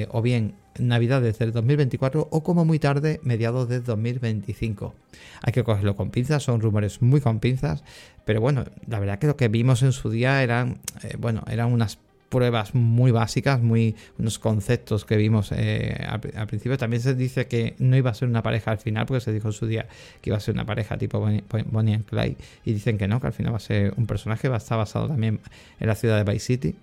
o 0.09 0.21
bien 0.21 0.55
Navidades 0.79 1.37
del 1.39 1.51
2024 1.51 2.27
o 2.31 2.43
como 2.43 2.65
muy 2.65 2.79
tarde 2.79 3.19
mediados 3.23 3.69
de 3.69 3.81
2025. 3.81 4.93
Hay 5.41 5.53
que 5.53 5.63
cogerlo 5.63 5.95
con 5.95 6.11
pinzas, 6.11 6.43
son 6.43 6.61
rumores 6.61 7.01
muy 7.01 7.21
con 7.21 7.39
pinzas, 7.39 7.83
pero 8.25 8.41
bueno, 8.41 8.65
la 8.87 8.99
verdad 8.99 9.19
que 9.19 9.27
lo 9.27 9.37
que 9.37 9.47
vimos 9.47 9.83
en 9.83 9.91
su 9.91 10.09
día 10.09 10.43
eran, 10.43 10.79
eh, 11.03 11.15
bueno, 11.17 11.43
eran 11.47 11.71
unas 11.71 11.97
pruebas 12.31 12.73
muy 12.73 13.11
básicas, 13.11 13.61
muy 13.61 13.95
unos 14.17 14.39
conceptos 14.39 15.03
que 15.03 15.17
vimos 15.17 15.51
eh, 15.51 16.01
al, 16.07 16.47
principio. 16.47 16.77
También 16.77 17.01
se 17.01 17.13
dice 17.13 17.45
que 17.47 17.75
no 17.77 17.97
iba 17.97 18.09
a 18.09 18.13
ser 18.13 18.29
una 18.29 18.41
pareja 18.41 18.71
al 18.71 18.77
final, 18.77 19.05
porque 19.05 19.19
se 19.19 19.33
dijo 19.33 19.49
en 19.49 19.53
su 19.53 19.67
día 19.67 19.87
que 20.21 20.29
iba 20.29 20.37
a 20.37 20.39
ser 20.39 20.53
una 20.53 20.65
pareja 20.65 20.97
tipo 20.97 21.19
Bonnie, 21.19 21.93
and 21.93 22.05
Clyde, 22.05 22.37
y 22.63 22.71
dicen 22.71 22.97
que 22.97 23.07
no, 23.07 23.19
que 23.19 23.27
al 23.27 23.33
final 23.33 23.51
va 23.51 23.57
a 23.57 23.59
ser 23.59 23.93
un 23.97 24.07
personaje, 24.07 24.47
va 24.47 24.55
a 24.55 24.59
estar 24.59 24.77
basado 24.77 25.09
también 25.09 25.41
en 25.79 25.87
la 25.87 25.95
ciudad 25.95 26.23
de 26.23 26.31
Vice 26.31 26.45
City. 26.45 26.75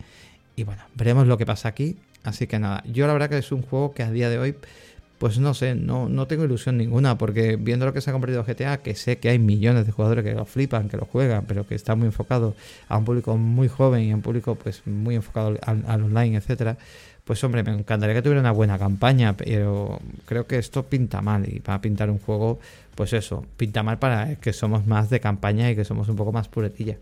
Y 0.54 0.64
bueno, 0.64 0.82
veremos 0.94 1.26
lo 1.26 1.38
que 1.38 1.46
pasa 1.46 1.68
aquí. 1.68 1.96
Así 2.24 2.46
que 2.46 2.58
nada, 2.58 2.82
yo 2.86 3.06
la 3.06 3.12
verdad 3.12 3.30
que 3.30 3.38
es 3.38 3.52
un 3.52 3.62
juego 3.62 3.92
que 3.92 4.02
a 4.02 4.10
día 4.10 4.28
de 4.28 4.38
hoy, 4.38 4.54
pues 5.18 5.38
no 5.38 5.54
sé, 5.54 5.74
no, 5.74 6.08
no 6.08 6.26
tengo 6.26 6.44
ilusión 6.44 6.76
ninguna, 6.76 7.18
porque 7.18 7.56
viendo 7.56 7.86
lo 7.86 7.92
que 7.92 8.00
se 8.00 8.10
ha 8.10 8.12
convertido 8.12 8.44
GTA, 8.44 8.78
que 8.78 8.94
sé 8.94 9.18
que 9.18 9.30
hay 9.30 9.38
millones 9.38 9.86
de 9.86 9.92
jugadores 9.92 10.24
que 10.24 10.32
lo 10.32 10.44
flipan, 10.44 10.88
que 10.88 10.96
lo 10.96 11.06
juegan, 11.06 11.44
pero 11.46 11.66
que 11.66 11.74
está 11.74 11.94
muy 11.94 12.06
enfocado 12.06 12.54
a 12.88 12.96
un 12.96 13.04
público 13.04 13.36
muy 13.36 13.68
joven 13.68 14.04
y 14.04 14.12
a 14.12 14.14
un 14.14 14.22
público 14.22 14.54
pues 14.54 14.86
muy 14.86 15.16
enfocado 15.16 15.58
al, 15.62 16.02
online, 16.02 16.36
etcétera, 16.36 16.76
pues 17.24 17.42
hombre, 17.44 17.62
me 17.62 17.72
encantaría 17.72 18.14
que 18.14 18.22
tuviera 18.22 18.40
una 18.40 18.52
buena 18.52 18.78
campaña, 18.78 19.36
pero 19.36 20.00
creo 20.24 20.46
que 20.46 20.58
esto 20.58 20.86
pinta 20.86 21.20
mal 21.20 21.52
y 21.52 21.60
para 21.60 21.80
pintar 21.80 22.10
un 22.10 22.18
juego, 22.18 22.58
pues 22.94 23.12
eso, 23.12 23.44
pinta 23.56 23.82
mal 23.82 23.98
para 23.98 24.36
que 24.36 24.52
somos 24.52 24.86
más 24.86 25.10
de 25.10 25.20
campaña 25.20 25.70
y 25.70 25.76
que 25.76 25.84
somos 25.84 26.08
un 26.08 26.16
poco 26.16 26.32
más 26.32 26.48
puretilla. 26.48 26.96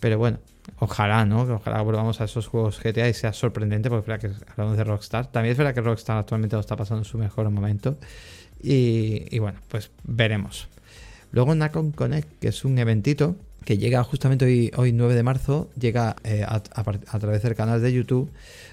Pero 0.00 0.18
bueno, 0.18 0.38
ojalá, 0.78 1.24
¿no? 1.24 1.42
Ojalá 1.42 1.82
volvamos 1.82 2.20
a 2.20 2.24
esos 2.24 2.46
juegos 2.46 2.80
GTA 2.82 3.08
y 3.08 3.14
sea 3.14 3.32
sorprendente, 3.32 3.90
porque 3.90 4.12
es 4.12 4.20
verdad 4.20 4.44
que 4.44 4.52
hablamos 4.52 4.76
de 4.76 4.84
Rockstar. 4.84 5.30
También 5.30 5.52
es 5.52 5.58
verdad 5.58 5.74
que 5.74 5.82
Rockstar 5.82 6.18
actualmente 6.18 6.56
lo 6.56 6.60
está 6.60 6.76
pasando 6.76 7.04
su 7.04 7.18
mejor 7.18 7.48
momento. 7.50 7.98
Y, 8.62 9.38
bueno, 9.38 9.58
pues 9.68 9.90
veremos. 10.04 10.68
Luego 11.32 11.54
Nacon 11.54 11.92
Connect, 11.92 12.38
que 12.40 12.48
es 12.48 12.64
un 12.64 12.78
eventito 12.78 13.36
que 13.64 13.78
llega 13.78 14.02
justamente 14.02 14.44
hoy, 14.46 14.70
hoy 14.76 14.92
9 14.92 15.14
de 15.14 15.22
marzo, 15.22 15.70
llega 15.78 16.16
eh, 16.24 16.44
a, 16.46 16.60
través 16.60 17.42
del 17.42 17.54
canal 17.54 17.80
de 17.80 17.92
YouTube, 17.92 18.30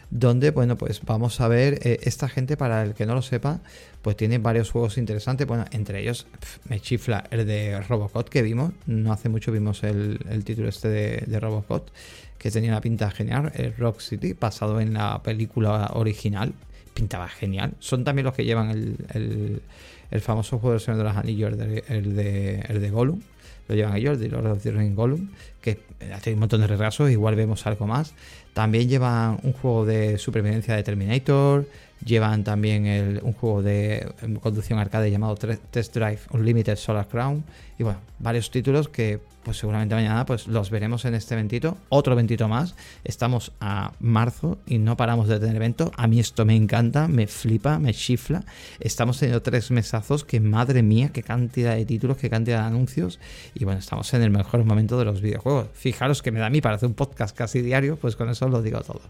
donde, 0.10 0.52
bueno, 0.52 0.78
pues 0.78 1.02
vamos 1.06 1.42
a 1.42 1.48
ver, 1.48 1.80
eh, 1.84 2.00
esta 2.04 2.30
gente, 2.30 2.56
para 2.58 2.84
el 2.84 2.94
que 2.94 3.06
no 3.06 3.14
lo 3.14 3.22
sepa, 3.22 3.60
pues 4.02 4.16
tiene 4.16 4.38
varios 4.38 4.72
juegos 4.72 4.98
interesantes, 4.98 5.46
bueno, 5.46 5.66
entre 5.72 6.02
ellos 6.02 6.28
me 6.70 6.80
chifla 6.80 7.26
el 7.30 7.46
de 7.46 7.80
Robocop 7.82 8.30
que 8.30 8.42
vimos, 8.42 8.72
no 8.86 9.12
hace 9.12 9.28
mucho 9.30 9.52
vimos 9.52 9.84
el, 9.84 10.20
título 10.46 10.70
este 10.70 10.88
de, 10.88 11.24
de, 11.28 11.40
Robocop, 11.40 11.90
que 12.38 12.52
tenía 12.52 12.72
una 12.72 12.82
pinta 12.82 13.12
genial, 13.12 13.52
el 13.56 13.76
Rock 13.76 14.00
City, 14.00 14.34
basado 14.34 14.80
en 14.80 14.94
la 14.94 15.22
película 15.24 15.92
original, 15.94 16.54
pintaba 16.94 17.28
genial, 17.28 17.74
son 17.80 18.04
también 18.04 18.26
los 18.26 18.34
que 18.34 18.46
llevan 18.46 18.70
el, 18.70 19.62
el, 20.10 20.22
famoso 20.22 20.58
juego 20.58 20.72
del 20.72 20.80
Señor 20.80 21.00
de 21.00 21.04
los 21.04 21.18
Anillos, 21.18 21.52
el 21.52 21.58
de, 21.58 21.84
el 21.90 22.16
de, 22.16 22.60
el 22.70 22.82
de 22.82 22.90
Gollum, 22.90 23.20
lo 23.68 23.76
llevan 23.76 23.96
ellos, 23.96 24.20
de 24.20 24.30
Lord 24.30 24.48
of 24.48 24.64
the 24.64 24.72
Rings 24.72 24.96
Gollum, 24.96 25.30
que 25.62 25.80
ha 26.14 26.20
tenido 26.20 26.36
un 26.36 26.40
montón 26.42 26.62
de 26.62 26.68
retrasos, 26.68 27.10
igual 27.12 27.36
vemos 27.36 27.66
algo 27.68 27.88
más. 27.88 28.14
También 28.54 28.90
llevan 28.90 29.40
un 29.44 29.54
juego 29.54 29.86
de 29.86 30.18
supervivencia 30.18 30.76
de 30.76 30.84
Terminator, 30.84 31.66
llevan 32.04 32.44
también 32.44 33.20
un 33.24 33.34
juego 33.34 33.62
de 33.62 34.12
conducción 34.42 34.80
arcade 34.80 35.12
llamado 35.12 35.36
Test 35.36 35.96
Drive 35.96 36.20
Unlimited 36.32 36.76
Solar 36.76 37.08
Crown 37.08 37.44
y 37.80 37.84
bueno, 37.84 38.00
varios 38.20 38.50
títulos 38.50 38.90
que 38.90 39.20
pues 39.44 39.58
seguramente 39.60 39.96
mañana 39.96 40.26
pues 40.26 40.48
los 40.48 40.70
veremos 40.70 41.06
en 41.06 41.14
este 41.14 41.34
eventito, 41.34 41.78
otro 41.88 42.12
eventito 42.12 42.50
más. 42.50 42.76
Estamos 43.06 43.54
a 43.62 43.94
marzo 44.02 44.58
y 44.66 44.78
no 44.78 44.98
paramos 44.98 45.30
de 45.30 45.40
tener 45.40 45.56
evento. 45.56 45.92
A 45.96 46.06
mí 46.08 46.20
esto 46.20 46.44
me 46.44 46.54
encanta, 46.54 47.08
me 47.08 47.28
flipa, 47.28 47.80
me 47.80 47.94
chifla. 47.94 48.44
Estamos 48.82 49.20
teniendo 49.20 49.42
tres 49.42 49.72
mesazos 49.72 50.26
que 50.26 50.42
madre 50.42 50.84
mía, 50.84 51.12
qué 51.14 51.24
cantidad 51.24 51.76
de 51.76 51.86
títulos, 51.86 52.18
qué 52.18 52.30
cantidad 52.30 52.60
de 52.60 52.68
anuncios 52.68 53.20
y 53.56 53.64
bueno, 53.64 53.80
estamos 53.80 54.14
en 54.14 54.22
el 54.22 54.32
mejor 54.32 54.66
momento 54.66 55.00
de 55.00 55.06
los 55.06 55.22
videojuegos. 55.22 55.68
Fijaros 55.74 56.22
que 56.22 56.32
me 56.32 56.42
da 56.42 56.48
a 56.48 56.50
mí 56.50 56.60
para 56.60 56.76
hacer 56.76 56.88
un 56.88 56.96
podcast 56.96 57.34
casi 57.34 57.62
diario, 57.62 57.96
pues 57.96 58.18
con 58.18 58.30
eso 58.30 58.50
lo 58.50 58.62
digo 58.62 58.82
todo. 58.82 59.02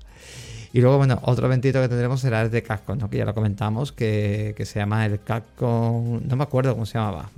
Y 0.77 0.81
luego, 0.81 0.97
bueno, 0.97 1.17
otro 1.23 1.47
eventito 1.47 1.81
que 1.81 1.89
tendremos 1.89 2.21
será 2.21 2.43
el 2.43 2.51
de 2.51 2.61
Capcom, 2.61 2.99
¿no? 2.99 3.09
que 3.09 3.17
ya 3.17 3.25
lo 3.25 3.33
comentamos, 3.33 3.91
que, 3.91 4.53
se 4.63 4.77
llama 4.77 5.07
el 5.07 5.19
Capcom. 5.21 6.21
No 6.23 6.35
me 6.35 6.43
acuerdo 6.43 6.73
cómo 6.73 6.85
se 6.85 6.99
llamaba. 6.99 7.31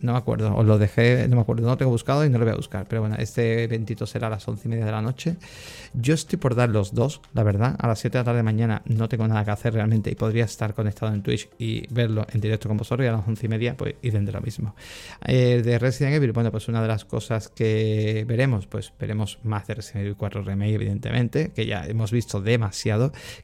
No 0.00 0.12
me 0.12 0.16
acuerdo. 0.16 0.54
Os 0.54 0.64
lo 0.64 0.78
dejé, 0.78 1.26
no 1.26 1.34
me 1.34 1.42
acuerdo. 1.42 1.64
No 1.64 1.70
lo 1.70 1.76
tengo 1.76 1.90
buscado 1.90 2.24
y 2.24 2.30
no 2.30 2.38
lo 2.38 2.44
voy 2.44 2.52
a 2.52 2.56
buscar. 2.56 2.86
Pero 2.88 3.00
bueno, 3.00 3.16
este 3.18 3.64
eventito 3.64 4.06
será 4.06 4.28
a 4.28 4.30
las 4.30 4.46
once 4.46 4.68
y 4.68 4.70
media 4.70 4.84
de 4.84 4.92
la 4.92 5.02
noche. 5.02 5.34
Yo 5.92 6.14
estoy 6.14 6.38
por 6.38 6.54
dar 6.54 6.68
los 6.68 6.94
dos, 6.94 7.20
la 7.32 7.42
verdad. 7.42 7.74
A 7.80 7.88
las 7.88 7.98
7 7.98 8.16
de 8.16 8.20
la 8.20 8.24
tarde 8.26 8.36
de 8.36 8.42
mañana 8.44 8.82
no 8.84 9.08
tengo 9.08 9.26
nada 9.26 9.44
que 9.44 9.50
hacer 9.50 9.74
realmente 9.74 10.12
y 10.12 10.14
podría 10.14 10.44
estar 10.44 10.72
conectado 10.74 11.12
en 11.12 11.24
Twitch 11.24 11.48
y 11.58 11.92
verlo 11.92 12.24
en 12.32 12.40
directo 12.40 12.68
con 12.68 12.76
vosotros. 12.76 13.04
Y 13.04 13.08
a 13.08 13.12
las 13.12 13.26
once 13.26 13.46
y 13.46 13.48
media, 13.48 13.76
pues 13.76 13.96
ir 14.02 14.12
de 14.12 14.30
lo 14.30 14.40
mismo. 14.40 14.76
El 15.26 15.64
de 15.64 15.80
Resident 15.80 16.14
Evil, 16.14 16.30
bueno, 16.30 16.52
pues 16.52 16.68
una 16.68 16.80
de 16.80 16.86
las 16.86 17.04
cosas 17.04 17.48
que 17.48 18.24
veremos, 18.28 18.68
pues 18.68 18.92
veremos 19.00 19.40
más 19.42 19.66
de 19.66 19.74
Resident 19.74 20.02
Evil 20.02 20.16
4 20.16 20.42
Remake, 20.42 20.74
evidentemente, 20.74 21.50
que 21.50 21.66
ya 21.66 21.86
hemos 21.86 22.12
visto 22.12 22.40
demasiado 22.40 22.83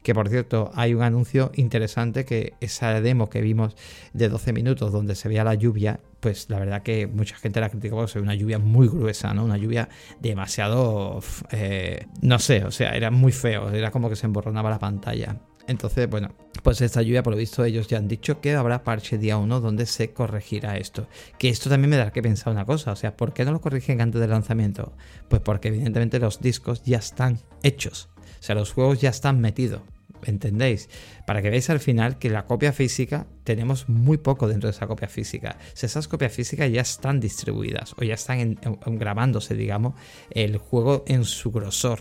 que 0.03 0.13
por 0.13 0.29
cierto, 0.29 0.71
hay 0.73 0.93
un 0.93 1.03
anuncio 1.03 1.51
interesante 1.55 2.25
que 2.25 2.53
esa 2.61 3.01
demo 3.01 3.29
que 3.29 3.41
vimos 3.41 3.75
de 4.13 4.29
12 4.29 4.53
minutos 4.53 4.91
donde 4.91 5.15
se 5.15 5.27
veía 5.27 5.43
la 5.43 5.55
lluvia, 5.55 5.99
pues 6.19 6.49
la 6.49 6.59
verdad 6.59 6.83
que 6.83 7.07
mucha 7.07 7.35
gente 7.35 7.59
la 7.59 7.69
criticó 7.69 7.97
porque 7.97 8.19
una 8.19 8.35
lluvia 8.35 8.59
muy 8.59 8.87
gruesa, 8.87 9.33
¿no? 9.33 9.43
Una 9.43 9.57
lluvia 9.57 9.89
demasiado, 10.19 11.21
eh, 11.51 12.07
no 12.21 12.39
sé, 12.39 12.63
o 12.63 12.71
sea, 12.71 12.95
era 12.95 13.11
muy 13.11 13.31
feo, 13.31 13.69
era 13.71 13.91
como 13.91 14.09
que 14.09 14.15
se 14.15 14.27
emborronaba 14.27 14.69
la 14.69 14.79
pantalla. 14.79 15.37
Entonces, 15.67 16.09
bueno, 16.09 16.31
pues 16.63 16.81
esta 16.81 17.01
lluvia, 17.01 17.23
por 17.23 17.31
lo 17.31 17.37
visto, 17.37 17.63
ellos 17.63 17.87
ya 17.87 17.97
han 17.97 18.07
dicho 18.07 18.41
que 18.41 18.53
habrá 18.55 18.83
parche 18.83 19.17
día 19.17 19.37
1 19.37 19.61
donde 19.61 19.85
se 19.85 20.11
corregirá 20.13 20.77
esto. 20.77 21.07
Que 21.37 21.49
esto 21.49 21.69
también 21.69 21.89
me 21.89 21.97
da 21.97 22.11
que 22.11 22.21
pensar 22.21 22.51
una 22.51 22.65
cosa, 22.65 22.91
o 22.91 22.95
sea, 22.95 23.15
¿por 23.15 23.33
qué 23.33 23.45
no 23.45 23.51
lo 23.51 23.61
corrigen 23.61 24.01
antes 24.01 24.19
del 24.19 24.29
lanzamiento? 24.29 24.93
Pues 25.29 25.41
porque 25.41 25.69
evidentemente 25.69 26.19
los 26.19 26.41
discos 26.41 26.83
ya 26.83 26.97
están 26.97 27.39
hechos. 27.63 28.10
O 28.41 28.43
sea, 28.43 28.55
los 28.55 28.73
juegos 28.73 28.99
ya 28.99 29.09
están 29.09 29.39
metidos. 29.39 29.81
¿Entendéis? 30.23 30.89
Para 31.25 31.41
que 31.41 31.49
veáis 31.49 31.69
al 31.69 31.79
final 31.79 32.17
que 32.17 32.29
la 32.29 32.45
copia 32.45 32.73
física 32.73 33.27
tenemos 33.43 33.87
muy 33.87 34.17
poco 34.17 34.47
dentro 34.47 34.67
de 34.67 34.75
esa 34.75 34.87
copia 34.87 35.07
física. 35.07 35.57
Si 35.73 35.85
esas 35.85 36.07
copias 36.07 36.33
físicas 36.33 36.71
ya 36.71 36.81
están 36.81 37.19
distribuidas 37.19 37.93
o 37.97 38.03
ya 38.03 38.15
están 38.15 38.59
grabándose, 38.85 39.55
digamos, 39.55 39.93
el 40.31 40.57
juego 40.57 41.03
en 41.07 41.23
su 41.23 41.51
grosor. 41.51 41.99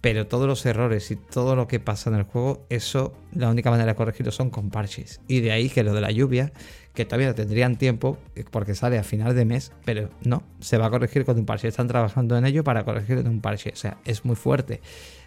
Pero 0.00 0.26
todos 0.26 0.46
los 0.46 0.66
errores 0.66 1.10
y 1.10 1.16
todo 1.16 1.56
lo 1.56 1.66
que 1.66 1.80
pasa 1.80 2.10
en 2.10 2.16
el 2.16 2.24
juego, 2.24 2.66
eso 2.68 3.14
la 3.32 3.48
única 3.48 3.70
manera 3.70 3.92
de 3.92 3.96
corregirlo 3.96 4.32
son 4.32 4.50
con 4.50 4.70
parches. 4.70 5.20
Y 5.28 5.40
de 5.40 5.52
ahí 5.52 5.70
que 5.70 5.82
lo 5.82 5.94
de 5.94 6.02
la 6.02 6.10
lluvia, 6.10 6.52
que 6.94 7.04
todavía 7.04 7.34
tendrían 7.34 7.76
tiempo 7.76 8.18
eh, 8.36 8.44
porque 8.50 8.74
sale 8.74 8.98
a 8.98 9.02
final 9.02 9.34
de 9.34 9.44
mes, 9.44 9.72
pero 9.84 10.10
no, 10.22 10.44
se 10.60 10.78
va 10.78 10.86
a 10.86 10.90
corregir 10.90 11.24
con 11.24 11.36
un 11.36 11.44
parche. 11.44 11.68
Están 11.68 11.88
trabajando 11.88 12.38
en 12.38 12.46
ello 12.46 12.62
para 12.62 12.84
corregir 12.84 13.16
con 13.16 13.26
un 13.26 13.40
parche. 13.40 13.70
O 13.72 13.76
sea, 13.76 13.98
es 14.04 14.24
muy 14.24 14.36
fuerte. 14.36 14.80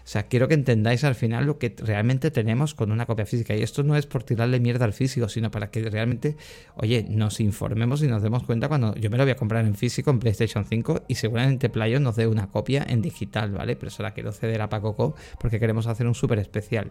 O 0.08 0.10
sea, 0.10 0.22
quiero 0.22 0.48
que 0.48 0.54
entendáis 0.54 1.04
al 1.04 1.14
final 1.14 1.44
lo 1.44 1.58
que 1.58 1.74
realmente 1.76 2.30
tenemos 2.30 2.74
con 2.74 2.90
una 2.90 3.04
copia 3.04 3.26
física. 3.26 3.54
Y 3.54 3.62
esto 3.62 3.82
no 3.82 3.94
es 3.94 4.06
por 4.06 4.22
tirarle 4.22 4.58
mierda 4.58 4.86
al 4.86 4.94
físico, 4.94 5.28
sino 5.28 5.50
para 5.50 5.70
que 5.70 5.82
realmente, 5.82 6.38
oye, 6.76 7.04
nos 7.06 7.40
informemos 7.40 8.02
y 8.02 8.06
nos 8.08 8.22
demos 8.22 8.44
cuenta 8.44 8.68
cuando 8.68 8.94
yo 8.94 9.10
me 9.10 9.18
lo 9.18 9.24
voy 9.24 9.32
a 9.32 9.36
comprar 9.36 9.66
en 9.66 9.74
físico 9.74 10.10
en 10.10 10.18
PlayStation 10.18 10.64
5 10.64 11.02
y 11.08 11.16
seguramente 11.16 11.68
Playo 11.68 12.00
nos 12.00 12.16
dé 12.16 12.26
una 12.26 12.46
copia 12.46 12.86
en 12.88 13.02
digital, 13.02 13.50
¿vale? 13.50 13.76
Pero 13.76 13.88
eso 13.88 14.02
la 14.02 14.12
quiero 14.12 14.32
ceder 14.32 14.62
a 14.62 14.70
Pacoco 14.70 15.14
porque 15.38 15.60
queremos 15.60 15.86
hacer 15.86 16.06
un 16.06 16.14
súper 16.14 16.38
especial. 16.38 16.90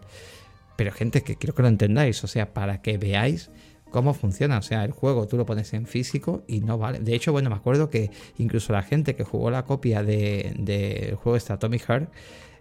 Pero 0.76 0.92
gente, 0.92 1.22
que 1.24 1.34
quiero 1.34 1.56
que 1.56 1.62
lo 1.62 1.68
entendáis, 1.68 2.22
o 2.22 2.28
sea, 2.28 2.54
para 2.54 2.82
que 2.82 2.98
veáis 2.98 3.50
cómo 3.90 4.14
funciona. 4.14 4.58
O 4.58 4.62
sea, 4.62 4.84
el 4.84 4.92
juego 4.92 5.26
tú 5.26 5.36
lo 5.36 5.46
pones 5.46 5.72
en 5.74 5.86
físico 5.86 6.42
y 6.46 6.60
no 6.60 6.78
vale. 6.78 7.00
De 7.00 7.14
hecho, 7.14 7.32
bueno, 7.32 7.50
me 7.50 7.56
acuerdo 7.56 7.90
que 7.90 8.10
incluso 8.38 8.72
la 8.72 8.82
gente 8.82 9.14
que 9.14 9.24
jugó 9.24 9.50
la 9.50 9.64
copia 9.64 10.02
del 10.02 10.64
de, 10.64 11.16
juego 11.22 11.36
este 11.36 11.52
Atomic 11.52 11.82
Heart 11.86 12.10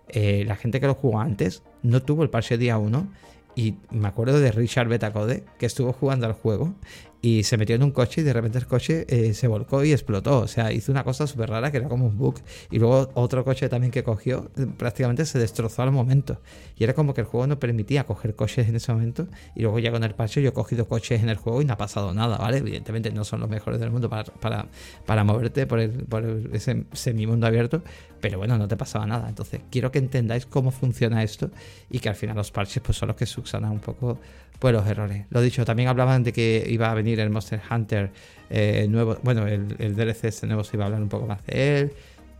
eh, 0.10 0.46
la 0.46 0.56
gente 0.56 0.80
que 0.80 0.88
lo 0.88 0.96
jugó 0.96 1.20
antes 1.20 1.64
no 1.84 2.02
tuvo 2.02 2.24
el 2.24 2.30
parche 2.30 2.58
día 2.58 2.78
1 2.78 3.08
y 3.56 3.76
me 3.92 4.08
acuerdo 4.08 4.40
de 4.40 4.52
Richard 4.52 4.88
Betacode 4.88 5.44
que 5.58 5.66
estuvo 5.66 5.92
jugando 5.92 6.28
al 6.28 6.34
juego 6.34 6.74
y 7.22 7.44
se 7.44 7.58
metió 7.58 7.76
en 7.76 7.84
un 7.84 7.92
coche 7.92 8.22
y 8.22 8.24
de 8.24 8.34
repente 8.34 8.58
el 8.58 8.68
coche 8.68 9.06
eh, 9.10 9.34
se 9.34 9.48
volcó 9.48 9.84
y 9.84 9.92
explotó. 9.92 10.40
O 10.40 10.48
sea, 10.48 10.72
hizo 10.72 10.92
una 10.92 11.04
cosa 11.04 11.26
súper 11.26 11.50
rara 11.50 11.72
que 11.72 11.78
era 11.78 11.90
como 11.90 12.06
un 12.06 12.18
bug. 12.18 12.36
Y 12.72 12.80
luego 12.80 13.10
otro 13.16 13.44
coche 13.44 13.70
también 13.70 13.92
que 13.92 14.04
cogió 14.04 14.52
eh, 14.58 14.68
prácticamente 14.78 15.26
se 15.26 15.40
destrozó 15.40 15.82
al 15.82 15.92
momento. 15.92 16.40
Y 16.78 16.84
era 16.84 16.94
como 16.94 17.14
que 17.14 17.22
el 17.22 17.28
juego 17.28 17.48
no 17.48 17.60
permitía 17.60 18.06
coger 18.06 18.36
coches 18.36 18.68
en 18.68 18.76
ese 18.76 18.94
momento. 18.94 19.28
Y 19.56 19.64
luego 19.64 19.80
ya 19.80 19.92
con 19.92 20.04
el 20.04 20.14
parche 20.14 20.42
yo 20.42 20.50
he 20.50 20.54
cogido 20.54 20.88
coches 20.88 21.22
en 21.24 21.30
el 21.30 21.38
juego 21.38 21.62
y 21.62 21.66
no 21.66 21.74
ha 21.74 21.78
pasado 21.78 22.14
nada, 22.14 22.38
¿vale? 22.38 22.58
Evidentemente 22.58 23.12
no 23.12 23.24
son 23.24 23.40
los 23.40 23.50
mejores 23.50 23.80
del 23.80 23.90
mundo 23.90 24.10
para, 24.10 24.26
para, 24.26 24.68
para 25.06 25.24
moverte 25.24 25.66
por, 25.66 25.80
el, 25.80 25.92
por 26.06 26.24
ese 26.54 26.86
semimundo 26.94 27.48
abierto. 27.48 27.82
Pero 28.22 28.38
bueno, 28.38 28.58
no 28.58 28.68
te 28.68 28.78
pasaba 28.78 29.06
nada. 29.06 29.28
Entonces 29.28 29.62
quiero 29.72 29.92
que 29.92 30.00
entendáis 30.00 30.46
cómo 30.46 30.72
funciona 30.72 31.24
esto 31.24 31.50
y 31.90 32.00
que 32.00 32.10
al 32.10 32.16
final 32.16 32.36
los 32.36 32.52
parches 32.52 32.82
pues 32.84 32.98
son 32.98 33.08
los 33.08 33.16
que 33.16 33.26
subsanan 33.26 33.72
un 33.72 33.80
poco 33.80 34.20
pues 34.60 34.74
los 34.74 34.88
errores. 34.88 35.26
Lo 35.30 35.42
dicho, 35.42 35.66
también 35.66 35.90
hablaban 35.90 36.24
de 36.24 36.34
que 36.34 36.66
iba 36.68 36.90
a 36.90 36.94
venir 36.94 37.07
el 37.14 37.30
Monster 37.30 37.62
Hunter 37.70 38.12
eh, 38.50 38.88
nuevo, 38.90 39.18
bueno, 39.24 39.48
el, 39.48 39.96
DLC 39.96 40.26
este 40.26 40.48
nuevo 40.48 40.64
se 40.64 40.78
iba 40.78 40.86
a 40.86 40.88
hablar 40.88 41.02
un 41.02 41.10
poco 41.10 41.28
más 41.28 41.46
de 41.46 41.80
él, 41.80 41.94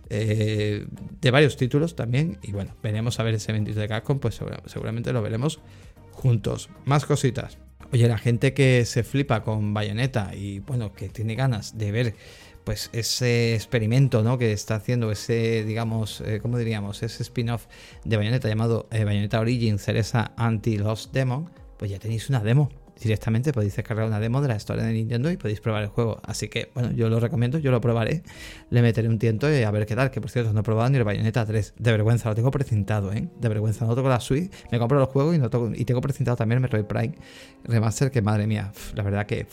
eh, 0.10 0.86
de 1.22 1.32
varios 1.32 1.58
títulos 1.58 1.96
también, 1.96 2.38
y 2.42 2.52
bueno, 2.52 2.76
veremos 2.82 3.20
a 3.20 3.24
ver 3.24 3.36
ese 3.36 3.52
evento 3.52 3.74
de 3.74 3.88
Capcom, 3.88 4.20
pues 4.20 4.40
seguramente 4.66 5.12
lo 5.12 5.22
veremos 5.22 5.60
juntos. 6.12 6.70
Más 6.86 7.06
cositas. 7.06 7.58
Oye, 7.92 8.08
la 8.08 8.18
gente 8.18 8.54
que 8.54 8.86
se 8.86 9.04
flipa 9.04 9.44
con 9.44 9.74
Bayonetta 9.74 10.34
y 10.36 10.60
bueno, 10.60 10.94
que 10.94 11.10
tiene 11.10 11.36
ganas 11.36 11.78
de 11.78 11.92
ver 11.92 12.16
pues 12.66 12.90
ese 12.92 13.56
experimento 13.56 14.24
¿no? 14.24 14.38
que 14.38 14.52
está 14.52 14.76
haciendo, 14.76 15.10
ese, 15.10 15.64
digamos, 15.64 16.20
eh, 16.20 16.40
¿cómo 16.42 16.58
diríamos? 16.58 17.02
Ese 17.02 17.24
spin-off 17.24 17.68
de 18.04 18.18
Bayonetta 18.18 18.50
llamado 18.50 18.90
Bayonetta 18.92 19.40
Origin 19.40 19.80
Cereza 19.80 20.34
Anti-Lost 20.36 21.14
Demon, 21.14 21.50
pues 21.78 21.92
ya 21.92 22.00
tenéis 22.00 22.30
una 22.30 22.42
demo. 22.42 22.70
Directamente 23.02 23.54
podéis 23.54 23.76
descargar 23.76 24.08
una 24.08 24.20
demo 24.20 24.42
de 24.42 24.48
la 24.48 24.56
historia 24.56 24.84
de 24.84 24.94
Nintendo 24.94 25.32
y 25.32 25.38
podéis 25.38 25.62
probar 25.62 25.84
el 25.84 25.90
juego. 25.90 26.20
Así 26.24 26.48
que, 26.48 26.72
bueno, 26.74 26.92
yo 26.92 27.10
lo 27.10 27.20
recomiendo, 27.20 27.60
yo 27.60 27.72
lo 27.72 27.82
probaré. 27.82 28.24
Le 28.70 28.82
meteré 28.82 29.08
un 29.08 29.20
tiento 29.20 29.52
y 29.52 29.64
a 29.64 29.72
ver 29.72 29.86
qué 29.86 29.96
tal. 29.96 30.12
Que 30.12 30.22
por 30.22 30.30
cierto, 30.30 30.54
no 30.54 30.62
he 30.62 30.64
probado 30.64 30.90
ni 30.90 30.98
el 30.98 31.04
Bayonetta 31.04 31.46
3. 31.46 31.74
De 31.78 31.92
vergüenza, 31.92 32.30
lo 32.30 32.36
tengo 32.36 32.52
precintado, 32.52 33.14
¿eh? 33.14 33.28
De 33.40 33.50
vergüenza. 33.50 33.86
No 33.86 33.96
toco 33.96 34.10
la 34.10 34.20
Switch, 34.20 34.52
me 34.72 34.80
compro 34.80 35.00
los 35.00 35.10
juegos 35.10 35.36
y, 35.36 35.40
no 35.40 35.50
toco, 35.50 35.72
y 35.74 35.86
tengo 35.86 36.02
precintado 36.02 36.38
también 36.38 36.58
el 36.58 36.62
Metroid 36.62 36.86
Prime 36.86 37.16
Remaster. 37.64 38.12
Que 38.12 38.22
madre 38.22 38.48
mía, 38.48 38.72
la 38.96 39.04
verdad 39.04 39.26
que 39.26 39.46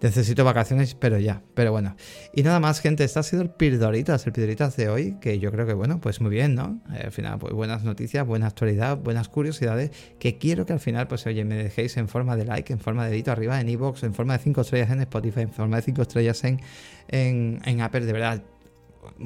necesito 0.00 0.44
vacaciones, 0.44 0.94
pero 0.94 1.18
ya, 1.18 1.42
pero 1.54 1.72
bueno. 1.72 1.96
Y 2.34 2.42
nada 2.42 2.60
más, 2.60 2.80
gente, 2.80 3.04
este 3.04 3.18
ha 3.18 3.22
sido 3.22 3.42
el 3.42 3.50
Pildoritas, 3.50 4.26
el 4.26 4.32
Pildoritas 4.32 4.76
de 4.76 4.88
hoy, 4.88 5.16
que 5.20 5.38
yo 5.38 5.50
creo 5.52 5.66
que, 5.66 5.74
bueno, 5.74 6.00
pues 6.00 6.20
muy 6.20 6.30
bien, 6.30 6.54
¿no? 6.54 6.80
Eh, 6.92 7.02
al 7.04 7.12
final, 7.12 7.38
pues 7.38 7.52
buenas 7.52 7.84
noticias, 7.84 8.26
buena 8.26 8.46
actualidad, 8.46 8.96
buenas 8.96 9.28
curiosidades, 9.28 9.90
que 10.18 10.38
quiero 10.38 10.66
que 10.66 10.72
al 10.72 10.80
final, 10.80 11.08
pues 11.08 11.26
oye, 11.26 11.44
me 11.44 11.56
dejéis 11.56 11.96
en 11.96 12.08
forma 12.08 12.36
de 12.36 12.44
like, 12.44 12.72
en 12.72 12.80
forma 12.80 13.04
de 13.04 13.10
dedito 13.10 13.32
arriba 13.32 13.60
en 13.60 13.68
iVoox, 13.68 14.02
en 14.04 14.14
forma 14.14 14.36
de 14.36 14.44
5 14.44 14.60
estrellas 14.60 14.90
en 14.90 15.00
Spotify, 15.00 15.40
en 15.42 15.52
forma 15.52 15.76
de 15.76 15.82
5 15.82 16.02
estrellas 16.02 16.44
en, 16.44 16.60
en, 17.08 17.60
en 17.64 17.80
Apple, 17.80 18.06
de 18.06 18.12
verdad 18.12 18.42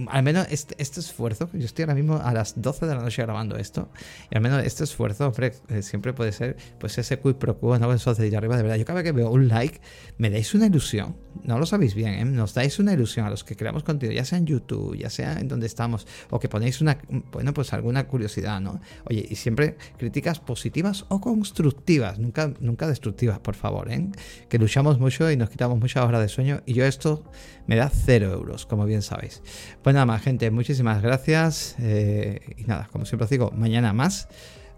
al 0.08 0.22
menos 0.22 0.46
este, 0.50 0.74
este, 0.78 1.00
esfuerzo, 1.00 1.48
yo 1.52 1.64
estoy 1.64 1.84
ahora 1.84 1.94
mismo 1.94 2.16
a 2.16 2.32
las 2.32 2.60
12 2.60 2.87
de 2.87 2.94
la 2.94 3.02
noche 3.02 3.22
grabando 3.22 3.56
esto, 3.56 3.88
y 4.30 4.37
al 4.37 4.42
menos 4.42 4.64
este 4.64 4.84
esfuerzo, 4.84 5.26
hombre, 5.28 5.52
eh, 5.68 5.82
siempre 5.82 6.12
puede 6.12 6.32
ser, 6.32 6.56
pues 6.78 6.98
ese 6.98 7.18
quick 7.18 7.37
pro 7.37 7.58
quo, 7.58 7.78
¿no? 7.78 7.92
Eso 7.92 8.14
de 8.14 8.37
arriba, 8.37 8.56
de 8.56 8.62
verdad. 8.62 8.76
Yo 8.76 8.84
cada 8.84 9.02
vez 9.02 9.04
que 9.04 9.12
veo 9.12 9.30
un 9.30 9.48
like, 9.48 9.80
me 10.18 10.30
dais 10.30 10.54
una 10.54 10.66
ilusión, 10.66 11.16
no 11.42 11.58
lo 11.58 11.66
sabéis 11.66 11.94
bien, 11.94 12.14
¿eh? 12.14 12.24
Nos 12.24 12.54
dais 12.54 12.78
una 12.78 12.92
ilusión 12.92 13.26
a 13.26 13.30
los 13.30 13.44
que 13.44 13.56
creamos 13.56 13.82
contenido, 13.84 14.16
ya 14.16 14.24
sea 14.24 14.38
en 14.38 14.46
YouTube, 14.46 14.96
ya 14.96 15.10
sea 15.10 15.38
en 15.40 15.48
donde 15.48 15.66
estamos, 15.66 16.06
o 16.30 16.38
que 16.38 16.48
ponéis 16.48 16.80
una, 16.80 16.98
bueno, 17.32 17.52
pues 17.52 17.72
alguna 17.72 18.06
curiosidad, 18.06 18.60
¿no? 18.60 18.80
Oye, 19.04 19.26
y 19.28 19.37
siempre 19.37 19.76
críticas 19.98 20.40
positivas 20.40 21.04
o 21.08 21.20
constructivas, 21.20 22.18
nunca, 22.18 22.52
nunca 22.60 22.87
destructivas, 22.87 23.38
por 23.38 23.54
favor, 23.54 23.90
¿eh? 23.90 24.08
Que 24.48 24.58
luchamos 24.58 24.98
mucho 24.98 25.30
y 25.30 25.37
nos 25.37 25.50
quitamos 25.50 25.78
muchas 25.78 26.04
horas 26.04 26.20
de 26.20 26.28
sueño, 26.28 26.62
y 26.66 26.74
yo 26.74 26.84
esto 26.84 27.24
me 27.66 27.76
da 27.76 27.88
cero 27.88 28.32
euros, 28.32 28.66
como 28.66 28.84
bien 28.84 29.02
sabéis. 29.02 29.42
Pues 29.83 29.94
nada 29.94 30.07
más, 30.07 30.22
gente, 30.22 30.50
muchísimas 30.50 31.03
gracias. 31.03 31.77
Eh, 31.79 32.40
y 32.57 32.64
nada, 32.64 32.88
como 32.90 33.05
siempre 33.05 33.24
os 33.24 33.31
digo, 33.31 33.50
mañana 33.57 33.92
más, 33.92 34.29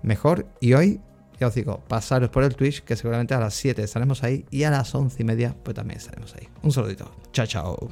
mejor. 0.03 0.47
Y 0.61 0.75
hoy, 0.75 1.01
ya 1.39 1.49
os 1.49 1.55
digo, 1.55 1.83
pasaros 1.89 2.31
por 2.31 2.45
el 2.45 2.55
Twitch, 2.57 2.83
que 2.83 2.97
seguramente 2.97 3.35
a 3.35 3.41
las 3.41 3.55
7 3.55 3.83
estaremos 3.83 4.23
ahí. 4.23 4.45
Y 4.51 4.65
a 4.65 4.71
las 4.71 4.95
11 4.95 5.23
y 5.23 5.25
media, 5.25 5.57
pues 5.63 5.75
también 5.75 5.99
estaremos 5.99 6.35
ahí. 6.35 6.49
Un 6.63 6.73
saludito. 6.73 7.11
Chao, 7.33 7.47
chao. 7.47 7.89